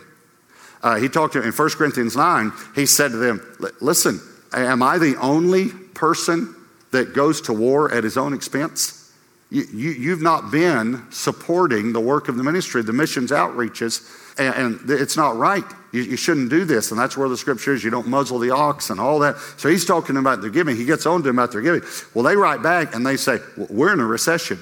Uh, 0.83 0.97
he 0.97 1.09
talked 1.09 1.35
to 1.35 1.43
in 1.43 1.53
1 1.53 1.71
Corinthians 1.71 2.17
9, 2.17 2.53
he 2.75 2.87
said 2.87 3.13
to 3.13 3.17
them, 3.17 3.57
Listen, 3.81 4.21
am 4.53 4.83
I 4.83 4.99
the 4.99 5.17
only 5.17 5.69
person 5.95 6.55
that 6.91 7.15
goes 7.15 7.41
to 7.43 7.53
war 7.53 7.93
at 7.93 8.05
his 8.05 8.17
own 8.17 8.35
expense? 8.35 8.99
You, 9.51 9.65
you, 9.73 9.91
you've 9.91 10.23
not 10.23 10.51
been 10.51 11.05
supporting 11.11 11.93
the 11.93 12.01
work 12.01 12.29
of 12.29 12.37
the 12.37 12.43
ministry, 12.43 12.83
the 12.83 12.93
missions 12.93 13.31
outreaches 13.31 14.01
and, 14.39 14.55
and 14.55 14.91
it's 14.91 15.17
not 15.17 15.37
right. 15.37 15.65
You, 15.93 16.03
you, 16.03 16.17
shouldn't 16.17 16.49
do 16.49 16.65
this. 16.65 16.91
And 16.91 16.99
that's 16.99 17.17
where 17.17 17.29
the 17.29 17.37
scripture 17.37 17.75
is. 17.75 17.85
You 17.85 17.91
don't 17.91 18.07
muzzle 18.07 18.39
the 18.39 18.51
ox 18.51 18.91
and 18.91 18.99
all 18.99 19.19
that. 19.21 19.39
So 19.59 19.69
he's 19.69 19.85
talking 19.85 20.17
about 20.17 20.41
their 20.41 20.51
giving. 20.51 20.77
He 20.77 20.85
gets 20.85 21.05
on 21.07 21.21
to 21.21 21.29
them 21.29 21.39
about 21.39 21.53
their 21.53 21.61
giving. 21.61 21.83
Well, 22.15 22.25
they 22.25 22.37
write 22.37 22.63
back 22.63 22.95
and 22.95 23.07
they 23.07 23.17
say, 23.17 23.39
We're 23.69 23.93
in 23.93 24.01
a 24.01 24.07
recession. 24.07 24.59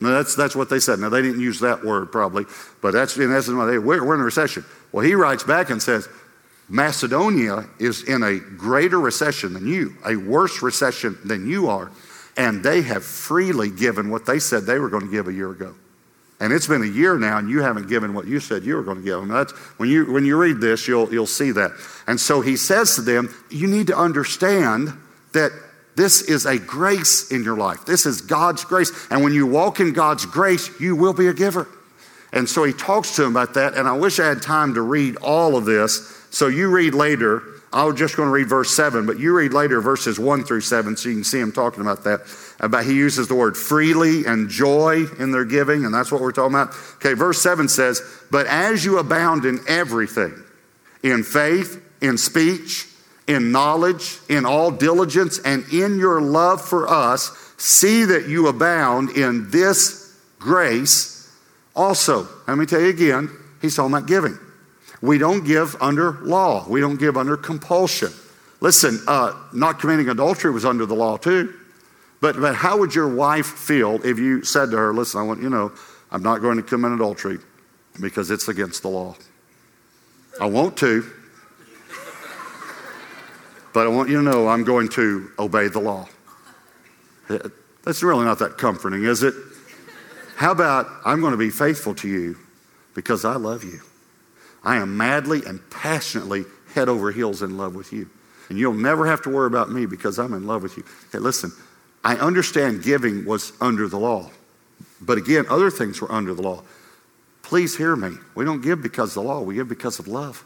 Now, 0.00 0.10
that's, 0.10 0.36
that's 0.36 0.54
what 0.54 0.70
they 0.70 0.78
said. 0.78 1.00
Now, 1.00 1.08
they 1.08 1.22
didn't 1.22 1.40
use 1.40 1.58
that 1.60 1.84
word 1.84 2.12
probably, 2.12 2.44
but 2.80 2.92
that's 2.92 3.16
in 3.16 3.34
essence 3.34 3.56
what 3.56 3.66
they 3.66 3.78
we're, 3.78 4.04
we're 4.04 4.14
in 4.14 4.20
a 4.20 4.24
recession. 4.24 4.64
Well, 4.92 5.04
he 5.04 5.14
writes 5.14 5.44
back 5.44 5.70
and 5.70 5.82
says, 5.82 6.08
Macedonia 6.68 7.66
is 7.78 8.02
in 8.02 8.22
a 8.22 8.38
greater 8.38 9.00
recession 9.00 9.54
than 9.54 9.66
you, 9.66 9.94
a 10.04 10.16
worse 10.16 10.62
recession 10.62 11.18
than 11.24 11.48
you 11.48 11.68
are, 11.68 11.90
and 12.36 12.62
they 12.62 12.82
have 12.82 13.04
freely 13.04 13.70
given 13.70 14.10
what 14.10 14.26
they 14.26 14.38
said 14.38 14.64
they 14.64 14.78
were 14.78 14.90
going 14.90 15.06
to 15.06 15.10
give 15.10 15.28
a 15.28 15.32
year 15.32 15.50
ago. 15.50 15.74
And 16.40 16.52
it's 16.52 16.68
been 16.68 16.82
a 16.82 16.86
year 16.86 17.18
now, 17.18 17.38
and 17.38 17.50
you 17.50 17.62
haven't 17.62 17.88
given 17.88 18.14
what 18.14 18.26
you 18.26 18.38
said 18.38 18.64
you 18.64 18.76
were 18.76 18.82
going 18.82 18.98
to 18.98 19.04
give 19.04 19.18
them. 19.18 19.28
That's, 19.28 19.52
when, 19.78 19.88
you, 19.88 20.12
when 20.12 20.24
you 20.24 20.36
read 20.36 20.60
this, 20.60 20.86
you'll, 20.86 21.12
you'll 21.12 21.26
see 21.26 21.50
that. 21.52 21.72
And 22.06 22.20
so 22.20 22.40
he 22.42 22.56
says 22.56 22.94
to 22.94 23.00
them, 23.00 23.34
You 23.50 23.66
need 23.66 23.88
to 23.88 23.96
understand 23.96 24.92
that 25.32 25.50
this 25.96 26.22
is 26.22 26.46
a 26.46 26.58
grace 26.58 27.32
in 27.32 27.42
your 27.42 27.56
life. 27.56 27.84
This 27.84 28.06
is 28.06 28.20
God's 28.20 28.64
grace. 28.64 28.92
And 29.10 29.24
when 29.24 29.32
you 29.32 29.48
walk 29.48 29.80
in 29.80 29.92
God's 29.92 30.26
grace, 30.26 30.70
you 30.80 30.94
will 30.94 31.12
be 31.12 31.26
a 31.26 31.34
giver. 31.34 31.66
And 32.32 32.48
so 32.48 32.64
he 32.64 32.72
talks 32.72 33.16
to 33.16 33.22
them 33.22 33.32
about 33.32 33.54
that. 33.54 33.74
And 33.74 33.88
I 33.88 33.96
wish 33.96 34.20
I 34.20 34.26
had 34.26 34.42
time 34.42 34.74
to 34.74 34.82
read 34.82 35.16
all 35.16 35.56
of 35.56 35.64
this. 35.64 36.26
So 36.30 36.48
you 36.48 36.70
read 36.70 36.94
later 36.94 37.42
I 37.72 37.84
was 37.84 37.96
just 37.96 38.16
going 38.16 38.28
to 38.28 38.32
read 38.32 38.48
verse 38.48 38.70
7, 38.70 39.04
but 39.04 39.18
you 39.18 39.34
read 39.34 39.52
later 39.52 39.80
verses 39.80 40.18
1 40.18 40.44
through 40.44 40.62
7 40.62 40.96
so 40.96 41.08
you 41.08 41.16
can 41.16 41.24
see 41.24 41.38
him 41.38 41.52
talking 41.52 41.82
about 41.82 42.04
that. 42.04 42.20
About 42.60 42.84
he 42.84 42.94
uses 42.94 43.28
the 43.28 43.34
word 43.34 43.56
freely 43.56 44.24
and 44.24 44.48
joy 44.48 45.04
in 45.18 45.32
their 45.32 45.44
giving, 45.44 45.84
and 45.84 45.92
that's 45.92 46.10
what 46.10 46.22
we're 46.22 46.32
talking 46.32 46.54
about. 46.54 46.74
Okay, 46.96 47.12
verse 47.12 47.42
7 47.42 47.68
says, 47.68 48.00
But 48.30 48.46
as 48.46 48.84
you 48.84 48.98
abound 48.98 49.44
in 49.44 49.60
everything, 49.68 50.42
in 51.02 51.22
faith, 51.22 51.84
in 52.00 52.16
speech, 52.16 52.86
in 53.26 53.52
knowledge, 53.52 54.18
in 54.30 54.46
all 54.46 54.70
diligence, 54.70 55.38
and 55.44 55.64
in 55.70 55.98
your 55.98 56.22
love 56.22 56.62
for 56.62 56.88
us, 56.88 57.54
see 57.58 58.06
that 58.06 58.28
you 58.28 58.48
abound 58.48 59.10
in 59.10 59.50
this 59.50 60.16
grace 60.38 61.17
Also, 61.78 62.26
let 62.48 62.58
me 62.58 62.66
tell 62.66 62.80
you 62.80 62.88
again, 62.88 63.30
he's 63.62 63.76
talking 63.76 63.94
about 63.94 64.08
giving. 64.08 64.36
We 65.00 65.16
don't 65.16 65.44
give 65.44 65.80
under 65.80 66.10
law, 66.22 66.68
we 66.68 66.80
don't 66.80 66.96
give 66.96 67.16
under 67.16 67.36
compulsion. 67.36 68.10
Listen, 68.60 69.00
uh, 69.06 69.32
not 69.52 69.78
committing 69.78 70.08
adultery 70.08 70.50
was 70.50 70.64
under 70.64 70.84
the 70.84 70.96
law 70.96 71.16
too. 71.16 71.54
But, 72.20 72.40
but 72.40 72.56
how 72.56 72.78
would 72.78 72.96
your 72.96 73.14
wife 73.14 73.46
feel 73.46 74.04
if 74.04 74.18
you 74.18 74.42
said 74.42 74.72
to 74.72 74.76
her, 74.76 74.92
Listen, 74.92 75.20
I 75.20 75.22
want 75.22 75.40
you 75.40 75.48
know, 75.48 75.70
I'm 76.10 76.22
not 76.22 76.42
going 76.42 76.56
to 76.56 76.64
commit 76.64 76.90
adultery 76.90 77.38
because 78.00 78.32
it's 78.32 78.48
against 78.48 78.82
the 78.82 78.88
law. 78.88 79.14
I 80.40 80.46
want 80.46 80.76
to, 80.78 81.08
but 83.72 83.86
I 83.86 83.88
want 83.88 84.08
you 84.08 84.16
to 84.16 84.22
know 84.22 84.48
I'm 84.48 84.64
going 84.64 84.88
to 84.90 85.30
obey 85.38 85.68
the 85.68 85.78
law. 85.78 86.08
That's 87.28 88.02
really 88.02 88.24
not 88.24 88.40
that 88.40 88.58
comforting, 88.58 89.04
is 89.04 89.22
it? 89.22 89.34
How 90.38 90.52
about 90.52 90.86
I'm 91.04 91.20
going 91.20 91.32
to 91.32 91.36
be 91.36 91.50
faithful 91.50 91.96
to 91.96 92.06
you 92.06 92.38
because 92.94 93.24
I 93.24 93.34
love 93.34 93.64
you? 93.64 93.80
I 94.62 94.76
am 94.76 94.96
madly 94.96 95.44
and 95.44 95.60
passionately 95.68 96.44
head 96.74 96.88
over 96.88 97.10
heels 97.10 97.42
in 97.42 97.56
love 97.56 97.74
with 97.74 97.92
you. 97.92 98.08
And 98.48 98.56
you'll 98.56 98.72
never 98.72 99.04
have 99.04 99.20
to 99.22 99.30
worry 99.30 99.48
about 99.48 99.72
me 99.72 99.84
because 99.84 100.16
I'm 100.16 100.32
in 100.34 100.46
love 100.46 100.62
with 100.62 100.76
you. 100.76 100.84
Hey, 101.10 101.18
listen, 101.18 101.50
I 102.04 102.14
understand 102.18 102.84
giving 102.84 103.24
was 103.24 103.52
under 103.60 103.88
the 103.88 103.98
law. 103.98 104.30
But 105.00 105.18
again, 105.18 105.44
other 105.50 105.72
things 105.72 106.00
were 106.00 106.12
under 106.12 106.34
the 106.34 106.42
law. 106.42 106.62
Please 107.42 107.76
hear 107.76 107.96
me. 107.96 108.12
We 108.36 108.44
don't 108.44 108.60
give 108.60 108.80
because 108.80 109.16
of 109.16 109.24
the 109.24 109.28
law, 109.28 109.40
we 109.40 109.56
give 109.56 109.68
because 109.68 109.98
of 109.98 110.06
love. 110.06 110.44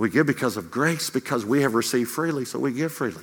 We 0.00 0.10
give 0.10 0.26
because 0.26 0.56
of 0.56 0.72
grace, 0.72 1.08
because 1.08 1.46
we 1.46 1.62
have 1.62 1.74
received 1.74 2.10
freely, 2.10 2.44
so 2.44 2.58
we 2.58 2.72
give 2.72 2.90
freely. 2.90 3.22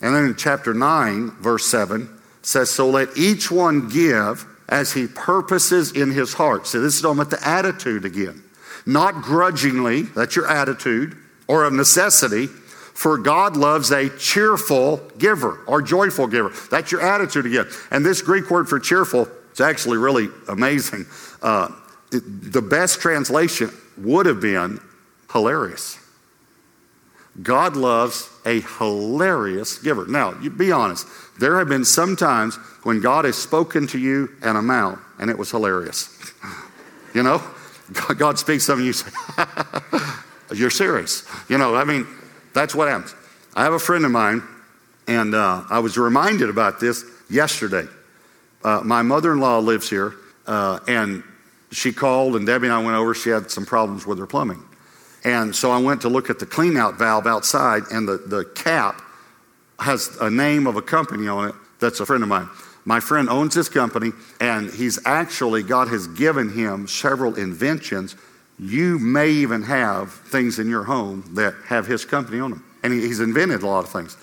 And 0.00 0.14
then 0.14 0.24
in 0.24 0.34
chapter 0.34 0.72
9, 0.72 1.30
verse 1.32 1.66
7, 1.66 2.08
says, 2.40 2.70
So 2.70 2.88
let 2.88 3.18
each 3.18 3.50
one 3.50 3.90
give 3.90 4.46
as 4.72 4.94
he 4.94 5.06
purposes 5.06 5.92
in 5.92 6.10
his 6.10 6.32
heart. 6.32 6.66
So 6.66 6.80
this 6.80 6.94
is 6.94 7.02
talking 7.02 7.20
about 7.20 7.30
the 7.30 7.46
attitude 7.46 8.06
again. 8.06 8.42
Not 8.86 9.16
grudgingly, 9.22 10.02
that's 10.02 10.34
your 10.34 10.48
attitude, 10.48 11.14
or 11.46 11.64
of 11.64 11.74
necessity, 11.74 12.46
for 12.46 13.18
God 13.18 13.54
loves 13.54 13.90
a 13.90 14.08
cheerful 14.16 14.96
giver 15.18 15.60
or 15.66 15.82
joyful 15.82 16.26
giver. 16.26 16.52
That's 16.70 16.90
your 16.90 17.02
attitude 17.02 17.44
again. 17.44 17.66
And 17.90 18.04
this 18.04 18.22
Greek 18.22 18.50
word 18.50 18.66
for 18.66 18.80
cheerful 18.80 19.28
is 19.52 19.60
actually 19.60 19.98
really 19.98 20.28
amazing. 20.48 21.04
Uh, 21.42 21.68
the 22.10 22.62
best 22.62 23.00
translation 23.00 23.70
would 23.98 24.24
have 24.24 24.40
been 24.40 24.80
hilarious. 25.32 25.98
God 27.40 27.76
loves 27.76 28.28
a 28.44 28.60
hilarious 28.60 29.78
giver. 29.78 30.06
Now, 30.06 30.38
you 30.40 30.50
be 30.50 30.70
honest. 30.70 31.06
There 31.38 31.58
have 31.58 31.68
been 31.68 31.84
some 31.84 32.14
times 32.14 32.56
when 32.82 33.00
God 33.00 33.24
has 33.24 33.36
spoken 33.36 33.86
to 33.88 33.98
you 33.98 34.28
an 34.42 34.56
amount 34.56 35.00
and 35.18 35.30
it 35.30 35.38
was 35.38 35.50
hilarious. 35.50 36.32
you 37.14 37.22
know, 37.22 37.42
God 38.18 38.38
speaks 38.38 38.64
something, 38.64 38.84
you 38.84 38.92
say, 38.92 39.10
You're 40.54 40.70
serious. 40.70 41.26
You 41.48 41.56
know, 41.56 41.74
I 41.74 41.84
mean, 41.84 42.06
that's 42.52 42.74
what 42.74 42.88
happens. 42.88 43.14
I 43.54 43.64
have 43.64 43.72
a 43.72 43.78
friend 43.78 44.04
of 44.04 44.10
mine, 44.10 44.42
and 45.06 45.34
uh, 45.34 45.64
I 45.70 45.78
was 45.78 45.96
reminded 45.96 46.50
about 46.50 46.80
this 46.80 47.04
yesterday. 47.30 47.86
Uh, 48.62 48.82
my 48.84 49.02
mother 49.02 49.32
in 49.32 49.40
law 49.40 49.58
lives 49.58 49.88
here, 49.88 50.14
uh, 50.46 50.80
and 50.86 51.22
she 51.70 51.92
called, 51.92 52.36
and 52.36 52.46
Debbie 52.46 52.66
and 52.66 52.74
I 52.74 52.82
went 52.82 52.96
over. 52.96 53.14
She 53.14 53.30
had 53.30 53.50
some 53.50 53.64
problems 53.64 54.06
with 54.06 54.18
her 54.18 54.26
plumbing. 54.26 54.62
And 55.24 55.54
so 55.54 55.70
I 55.70 55.78
went 55.78 56.02
to 56.02 56.08
look 56.08 56.30
at 56.30 56.38
the 56.38 56.46
clean 56.46 56.76
out 56.76 56.98
valve 56.98 57.26
outside, 57.26 57.82
and 57.92 58.08
the, 58.08 58.18
the 58.18 58.44
cap 58.44 59.00
has 59.78 60.16
a 60.20 60.30
name 60.30 60.66
of 60.66 60.76
a 60.76 60.82
company 60.82 61.28
on 61.28 61.48
it 61.50 61.54
that's 61.80 62.00
a 62.00 62.06
friend 62.06 62.22
of 62.22 62.28
mine. 62.28 62.48
My 62.84 62.98
friend 62.98 63.28
owns 63.28 63.54
this 63.54 63.68
company, 63.68 64.10
and 64.40 64.70
he's 64.70 64.98
actually, 65.06 65.62
God 65.62 65.88
has 65.88 66.08
given 66.08 66.50
him 66.50 66.88
several 66.88 67.36
inventions 67.36 68.16
you 68.58 68.98
may 68.98 69.30
even 69.30 69.62
have 69.62 70.12
things 70.12 70.58
in 70.58 70.68
your 70.68 70.84
home 70.84 71.24
that 71.34 71.54
have 71.66 71.86
his 71.86 72.04
company 72.04 72.38
on 72.38 72.50
them. 72.50 72.64
And 72.82 72.92
he's 72.92 73.20
invented 73.20 73.62
a 73.62 73.66
lot 73.66 73.84
of 73.84 73.90
things. 73.90 74.16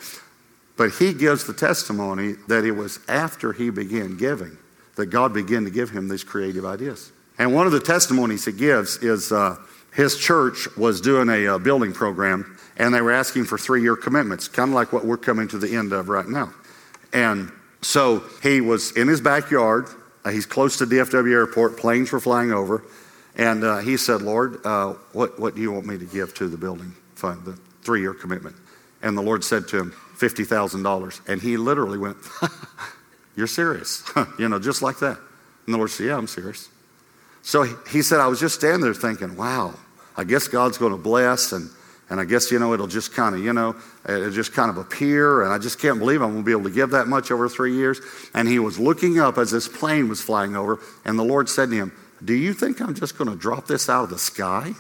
But 0.78 0.92
he 0.92 1.14
gives 1.14 1.46
the 1.46 1.54
testimony 1.54 2.36
that 2.48 2.64
it 2.64 2.72
was 2.72 3.00
after 3.10 3.52
he 3.52 3.70
began 3.70 4.16
giving 4.18 4.58
that 4.96 5.08
God 5.08 5.34
began 5.34 5.66
to 5.66 5.70
give 5.70 5.90
him 5.90 6.08
these 6.08 6.24
creative 6.24 6.66
ideas. 6.66 7.12
And 7.38 7.54
one 7.54 7.66
of 7.66 7.72
the 7.72 7.80
testimonies 7.80 8.46
he 8.46 8.52
gives 8.52 8.98
is 8.98 9.32
uh, 9.32 9.58
his 9.94 10.18
church 10.18 10.68
was 10.78 11.02
doing 11.02 11.30
a 11.30 11.56
uh, 11.56 11.58
building 11.58 11.94
program 11.94 12.58
and 12.78 12.94
they 12.94 13.02
were 13.02 13.12
asking 13.12 13.46
for 13.46 13.58
three 13.58 13.82
year 13.82 13.96
commitments, 13.96 14.48
kind 14.48 14.70
of 14.70 14.76
like 14.76 14.94
what 14.94 15.06
we're 15.06 15.18
coming 15.18 15.48
to 15.50 15.58
the 15.58 15.76
end 15.76 15.92
of 15.92 16.10
right 16.10 16.28
now. 16.28 16.54
And 17.12 17.52
so 17.82 18.24
he 18.42 18.62
was 18.62 18.92
in 18.92 19.08
his 19.08 19.22
backyard. 19.22 19.88
Uh, 20.24 20.30
he's 20.30 20.46
close 20.46 20.78
to 20.78 20.86
DFW 20.86 21.32
Airport, 21.32 21.78
planes 21.78 22.12
were 22.12 22.20
flying 22.20 22.52
over. 22.52 22.84
And 23.36 23.64
uh, 23.64 23.78
he 23.78 23.96
said, 23.98 24.22
Lord, 24.22 24.66
uh, 24.66 24.94
what, 25.14 25.40
what 25.40 25.56
do 25.56 25.62
you 25.62 25.72
want 25.72 25.86
me 25.86 25.98
to 25.98 26.06
give 26.06 26.34
to 26.36 26.48
the 26.48 26.58
building 26.58 26.94
fund, 27.16 27.46
the 27.46 27.58
three 27.84 28.02
year 28.02 28.14
commitment? 28.14 28.56
And 29.02 29.18
the 29.18 29.22
Lord 29.22 29.44
said 29.44 29.68
to 29.70 29.78
him, 29.78 29.94
$50,000. 30.18 31.30
And 31.30 31.42
he 31.42 31.58
literally 31.58 31.98
went, 31.98 32.18
You're 33.36 33.48
serious? 33.48 34.04
you 34.40 34.50
know, 34.50 34.60
just 34.60 34.82
like 34.82 35.00
that. 35.00 35.18
And 35.66 35.74
the 35.74 35.78
Lord 35.78 35.90
said, 35.90 36.08
Yeah, 36.08 36.18
I'm 36.18 36.28
serious. 36.28 36.70
So 37.42 37.64
he 37.64 38.02
said, 38.02 38.20
I 38.20 38.28
was 38.28 38.40
just 38.40 38.56
standing 38.56 38.82
there 38.82 38.94
thinking, 38.94 39.36
Wow, 39.36 39.76
I 40.18 40.24
guess 40.24 40.48
God's 40.48 40.78
going 40.78 40.92
to 40.92 40.98
bless. 40.98 41.52
And, 41.52 41.70
and 42.10 42.20
I 42.20 42.26
guess, 42.26 42.52
you 42.52 42.60
know, 42.60 42.74
it'll 42.74 42.88
just 42.88 43.14
kind 43.14 43.36
of, 43.36 43.44
you 43.44 43.54
know, 43.54 43.76
it'll 44.08 44.32
just 44.32 44.54
kind 44.54 44.70
of 44.70 44.78
appear. 44.78 45.44
And 45.44 45.54
I 45.54 45.58
just 45.58 45.80
can't 45.80 46.00
believe 46.00 46.22
I'm 46.22 46.32
going 46.32 46.44
to 46.44 46.46
be 46.46 46.52
able 46.52 46.64
to 46.64 46.76
give 46.76 46.92
that 46.92 47.08
much 47.08 47.32
over 47.32 47.48
three 47.48 47.76
years. 47.76 48.02
And 48.34 48.48
he 48.48 48.60
was 48.60 48.80
looking 48.80 49.20
up 49.20 49.38
as 49.38 49.52
this 49.52 49.68
plane 49.68 50.10
was 50.10 50.22
flying 50.22 50.56
over. 50.56 50.80
And 51.06 51.20
the 51.20 51.24
Lord 51.24 51.50
said 51.50 51.70
to 51.70 51.76
him, 51.76 51.92
do 52.24 52.34
you 52.34 52.54
think 52.54 52.82
I'm 52.82 52.96
just 52.96 53.18
going 53.18 53.30
to 53.30 53.36
drop 53.36 53.68
this 53.68 53.90
out 53.90 54.04
of 54.04 54.10
the 54.10 54.20
sky? 54.20 54.74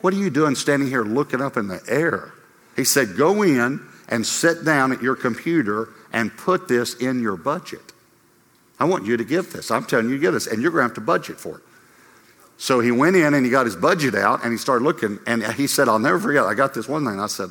What 0.00 0.14
are 0.14 0.18
you 0.18 0.30
doing 0.30 0.54
standing 0.54 0.88
here 0.88 1.04
looking 1.04 1.40
up 1.40 1.56
in 1.56 1.68
the 1.68 1.80
air? 1.86 2.32
He 2.76 2.84
said, 2.84 3.16
Go 3.16 3.42
in 3.42 3.86
and 4.08 4.26
sit 4.26 4.64
down 4.64 4.92
at 4.92 5.02
your 5.02 5.14
computer 5.14 5.90
and 6.12 6.36
put 6.36 6.66
this 6.66 6.94
in 6.94 7.20
your 7.20 7.36
budget. 7.36 7.89
I 8.80 8.84
want 8.84 9.04
you 9.04 9.16
to 9.16 9.24
give 9.24 9.52
this. 9.52 9.70
I'm 9.70 9.84
telling 9.84 10.08
you 10.08 10.16
to 10.16 10.20
give 10.20 10.32
this, 10.32 10.46
and 10.46 10.60
you're 10.60 10.72
going 10.72 10.82
to 10.82 10.88
have 10.88 10.94
to 10.94 11.00
budget 11.02 11.38
for 11.38 11.58
it. 11.58 11.62
So 12.56 12.80
he 12.80 12.90
went 12.90 13.16
in 13.16 13.32
and 13.32 13.44
he 13.44 13.50
got 13.50 13.64
his 13.64 13.76
budget 13.76 14.14
out 14.14 14.42
and 14.42 14.52
he 14.52 14.58
started 14.58 14.84
looking, 14.84 15.18
and 15.26 15.42
he 15.44 15.66
said, 15.66 15.88
I'll 15.88 15.98
never 15.98 16.18
forget, 16.18 16.44
I 16.44 16.54
got 16.54 16.74
this 16.74 16.88
one 16.88 17.06
thing. 17.06 17.20
I 17.20 17.26
said, 17.26 17.50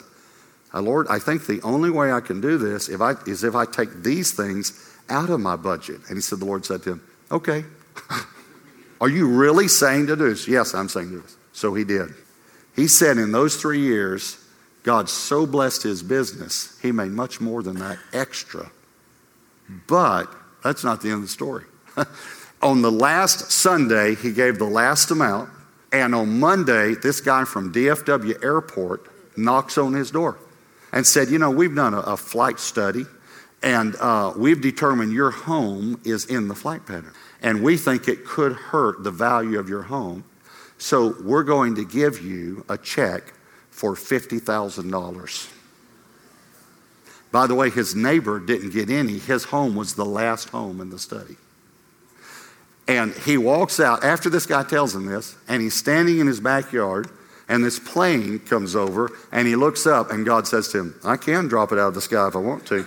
uh, 0.73 0.81
Lord, 0.81 1.07
I 1.09 1.19
think 1.19 1.47
the 1.47 1.61
only 1.63 1.89
way 1.89 2.11
I 2.11 2.19
can 2.19 2.41
do 2.41 2.57
this 2.57 2.89
if 2.89 3.01
I, 3.01 3.13
is 3.25 3.43
if 3.43 3.55
I 3.55 3.65
take 3.65 4.03
these 4.03 4.33
things 4.33 4.95
out 5.09 5.29
of 5.29 5.39
my 5.39 5.55
budget. 5.55 6.01
And 6.07 6.17
he 6.17 6.21
said, 6.21 6.39
The 6.39 6.45
Lord 6.45 6.65
said 6.65 6.83
to 6.83 6.93
him, 6.93 7.01
Okay. 7.31 7.63
Are 9.01 9.09
you 9.09 9.27
really 9.27 9.67
saying 9.67 10.07
to 10.07 10.15
do 10.15 10.29
this? 10.29 10.47
Yes, 10.47 10.73
I'm 10.73 10.89
saying 10.89 11.09
to 11.09 11.15
do 11.15 11.21
this. 11.21 11.37
So 11.53 11.73
he 11.73 11.83
did. 11.83 12.09
He 12.75 12.87
said 12.87 13.17
in 13.17 13.31
those 13.31 13.55
three 13.55 13.79
years, 13.79 14.37
God 14.83 15.09
so 15.09 15.45
blessed 15.45 15.83
his 15.83 16.03
business, 16.03 16.77
he 16.81 16.91
made 16.91 17.11
much 17.11 17.41
more 17.41 17.63
than 17.63 17.79
that 17.79 17.97
extra. 18.13 18.71
But 19.87 20.27
that's 20.63 20.83
not 20.83 21.01
the 21.01 21.09
end 21.09 21.15
of 21.15 21.21
the 21.23 21.27
story. 21.27 21.65
on 22.61 22.81
the 22.81 22.91
last 22.91 23.51
Sunday, 23.51 24.15
he 24.15 24.31
gave 24.31 24.59
the 24.59 24.65
last 24.65 25.11
amount. 25.11 25.49
And 25.91 26.13
on 26.13 26.39
Monday, 26.39 26.95
this 26.95 27.19
guy 27.21 27.45
from 27.45 27.73
DFW 27.73 28.43
Airport 28.43 29.07
knocks 29.37 29.77
on 29.77 29.93
his 29.93 30.11
door 30.11 30.37
and 30.91 31.05
said, 31.05 31.29
You 31.29 31.39
know, 31.39 31.49
we've 31.49 31.73
done 31.73 31.93
a, 31.93 31.99
a 31.99 32.17
flight 32.17 32.59
study, 32.59 33.05
and 33.63 33.95
uh, 33.95 34.33
we've 34.37 34.61
determined 34.61 35.13
your 35.13 35.31
home 35.31 35.99
is 36.03 36.25
in 36.25 36.47
the 36.47 36.55
flight 36.55 36.85
pattern 36.85 37.13
and 37.41 37.63
we 37.63 37.77
think 37.77 38.07
it 38.07 38.25
could 38.25 38.53
hurt 38.53 39.03
the 39.03 39.11
value 39.11 39.59
of 39.59 39.69
your 39.69 39.83
home. 39.83 40.23
So 40.77 41.15
we're 41.21 41.43
going 41.43 41.75
to 41.75 41.85
give 41.85 42.21
you 42.21 42.65
a 42.69 42.77
check 42.77 43.33
for 43.71 43.95
$50,000. 43.95 45.53
By 47.31 47.47
the 47.47 47.55
way, 47.55 47.69
his 47.69 47.95
neighbor 47.95 48.39
didn't 48.39 48.71
get 48.71 48.89
any. 48.89 49.19
His 49.19 49.45
home 49.45 49.75
was 49.75 49.95
the 49.95 50.05
last 50.05 50.49
home 50.49 50.81
in 50.81 50.89
the 50.89 50.99
study. 50.99 51.37
And 52.87 53.13
he 53.13 53.37
walks 53.37 53.79
out 53.79 54.03
after 54.03 54.29
this 54.29 54.45
guy 54.47 54.63
tells 54.63 54.95
him 54.95 55.05
this, 55.05 55.35
and 55.47 55.61
he's 55.61 55.75
standing 55.75 56.19
in 56.19 56.27
his 56.27 56.39
backyard, 56.39 57.09
and 57.47 57.63
this 57.63 57.77
plane 57.77 58.39
comes 58.39 58.75
over, 58.75 59.11
and 59.31 59.47
he 59.47 59.55
looks 59.55 59.85
up, 59.85 60.11
and 60.11 60.25
God 60.25 60.47
says 60.47 60.69
to 60.69 60.79
him, 60.79 60.99
I 61.03 61.17
can 61.17 61.47
drop 61.47 61.71
it 61.71 61.77
out 61.77 61.89
of 61.89 61.93
the 61.93 62.01
sky 62.01 62.27
if 62.27 62.35
I 62.35 62.39
want 62.39 62.65
to. 62.67 62.85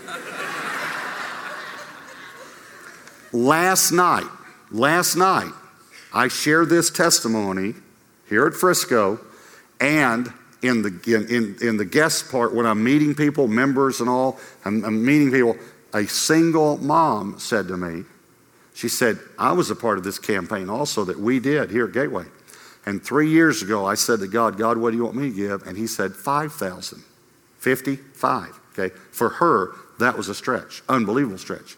Last 3.33 3.93
night, 3.93 4.27
Last 4.73 5.17
night, 5.17 5.53
I 6.15 6.29
shared 6.29 6.71
this 6.71 6.89
testimony 6.89 7.75
here 8.27 8.47
at 8.47 8.55
Frisco 8.55 9.21
and 9.79 10.33
in 10.63 10.83
the, 10.83 11.27
in, 11.29 11.57
in, 11.61 11.77
the 11.77 11.85
guest 11.85 12.31
part, 12.31 12.55
when 12.55 12.67
I'm 12.67 12.83
meeting 12.83 13.15
people, 13.15 13.49
members 13.49 14.01
and 14.01 14.09
all, 14.09 14.39
I'm, 14.65 14.85
I'm 14.85 15.05
meeting 15.05 15.33
people, 15.33 15.57
a 15.93 16.07
single 16.07 16.79
mom 16.79 17.39
said 17.39 17.69
to 17.69 17.77
me, 17.77 18.05
she 18.75 18.89
said, 18.89 19.19
I 19.39 19.53
was 19.53 19.71
a 19.71 19.77
part 19.77 19.99
of 19.99 20.05
this 20.05 20.19
campaign 20.19 20.71
also 20.71 21.05
that 21.05 21.19
we 21.19 21.41
did 21.41 21.71
here 21.71 21.87
at 21.87 21.93
Gateway. 21.93 22.25
And 22.87 23.03
three 23.03 23.29
years 23.29 23.63
ago, 23.63 23.85
I 23.85 23.95
said 23.95 24.21
to 24.21 24.29
God, 24.29 24.57
God, 24.57 24.79
what 24.79 24.91
do 24.91 24.97
you 24.97 25.05
want 25.05 25.17
me 25.17 25.31
to 25.31 25.37
give? 25.37 25.67
And 25.67 25.77
he 25.77 25.87
said, 25.87 26.15
5,000. 26.15 27.03
55. 27.59 28.61
Okay. 28.73 28.95
For 29.13 29.29
her, 29.29 29.73
that 30.01 30.17
was 30.17 30.29
a 30.29 30.35
stretch, 30.35 30.83
unbelievable 30.89 31.39
stretch. 31.39 31.77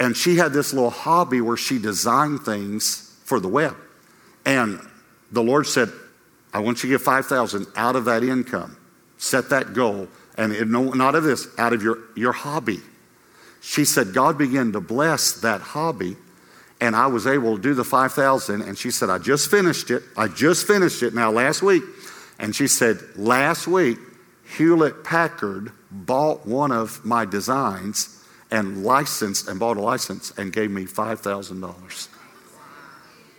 And 0.00 0.16
she 0.16 0.36
had 0.36 0.52
this 0.52 0.72
little 0.72 0.90
hobby 0.90 1.40
where 1.40 1.56
she 1.56 1.78
designed 1.78 2.40
things 2.40 3.14
for 3.24 3.38
the 3.38 3.48
web. 3.48 3.76
And 4.46 4.80
the 5.30 5.42
Lord 5.42 5.66
said, 5.66 5.90
I 6.54 6.60
want 6.60 6.78
you 6.78 6.88
to 6.88 6.94
give 6.94 7.02
5000 7.02 7.66
out 7.74 7.96
of 7.96 8.04
that 8.04 8.22
income. 8.22 8.76
Set 9.18 9.50
that 9.50 9.74
goal. 9.74 10.08
And 10.38 10.70
no, 10.70 10.90
not 10.90 11.16
of 11.16 11.24
this, 11.24 11.48
out 11.58 11.72
of 11.72 11.82
your, 11.82 11.98
your 12.14 12.32
hobby. 12.32 12.78
She 13.60 13.84
said, 13.84 14.14
God 14.14 14.38
began 14.38 14.72
to 14.72 14.80
bless 14.80 15.32
that 15.40 15.60
hobby. 15.60 16.16
And 16.80 16.94
I 16.94 17.08
was 17.08 17.26
able 17.26 17.56
to 17.56 17.62
do 17.62 17.74
the 17.74 17.84
5,000. 17.84 18.62
And 18.62 18.78
she 18.78 18.90
said, 18.90 19.10
I 19.10 19.18
just 19.18 19.50
finished 19.50 19.90
it. 19.90 20.02
I 20.16 20.28
just 20.28 20.66
finished 20.66 21.02
it 21.02 21.12
now 21.12 21.30
last 21.30 21.60
week. 21.62 21.82
And 22.38 22.54
she 22.54 22.68
said, 22.68 22.98
last 23.16 23.66
week, 23.66 23.98
Hewlett 24.56 25.02
Packard 25.02 25.72
bought 25.90 26.46
one 26.46 26.70
of 26.70 27.04
my 27.04 27.24
designs 27.24 28.24
and 28.50 28.84
licensed 28.84 29.48
and 29.48 29.58
bought 29.58 29.76
a 29.76 29.80
license 29.80 30.32
and 30.36 30.52
gave 30.52 30.70
me 30.70 30.84
$5,000. 30.84 32.08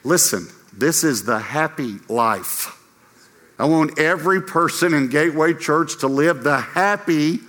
Listen, 0.04 0.47
this 0.73 1.04
is 1.04 1.23
the 1.23 1.39
happy 1.39 1.95
life. 2.10 2.82
I 3.57 3.65
want 3.65 3.97
every 3.97 4.41
person 4.41 4.93
in 4.93 5.07
Gateway 5.07 5.53
Church 5.53 5.99
to 5.99 6.07
live 6.07 6.43
the 6.43 6.59
happy 6.59 7.39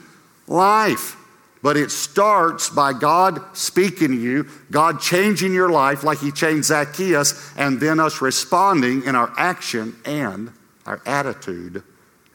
life. 0.46 1.16
But 1.62 1.76
it 1.76 1.90
starts 1.90 2.68
by 2.68 2.92
God 2.92 3.42
speaking 3.56 4.08
to 4.08 4.14
you, 4.14 4.46
God 4.70 5.00
changing 5.00 5.52
your 5.52 5.68
life 5.68 6.04
like 6.04 6.18
He 6.18 6.30
changed 6.30 6.66
Zacchaeus, 6.66 7.52
and 7.56 7.80
then 7.80 7.98
us 7.98 8.22
responding 8.22 9.02
in 9.02 9.16
our 9.16 9.32
action 9.36 9.96
and 10.04 10.52
our 10.84 11.00
attitude 11.04 11.82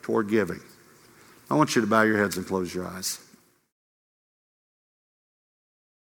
toward 0.01 0.29
giving. 0.29 0.60
I 1.49 1.55
want 1.55 1.75
you 1.75 1.81
to 1.81 1.88
bow 1.88 2.01
your 2.01 2.17
heads 2.17 2.36
and 2.36 2.45
close 2.45 2.75
your 2.75 2.86
eyes. 2.86 3.20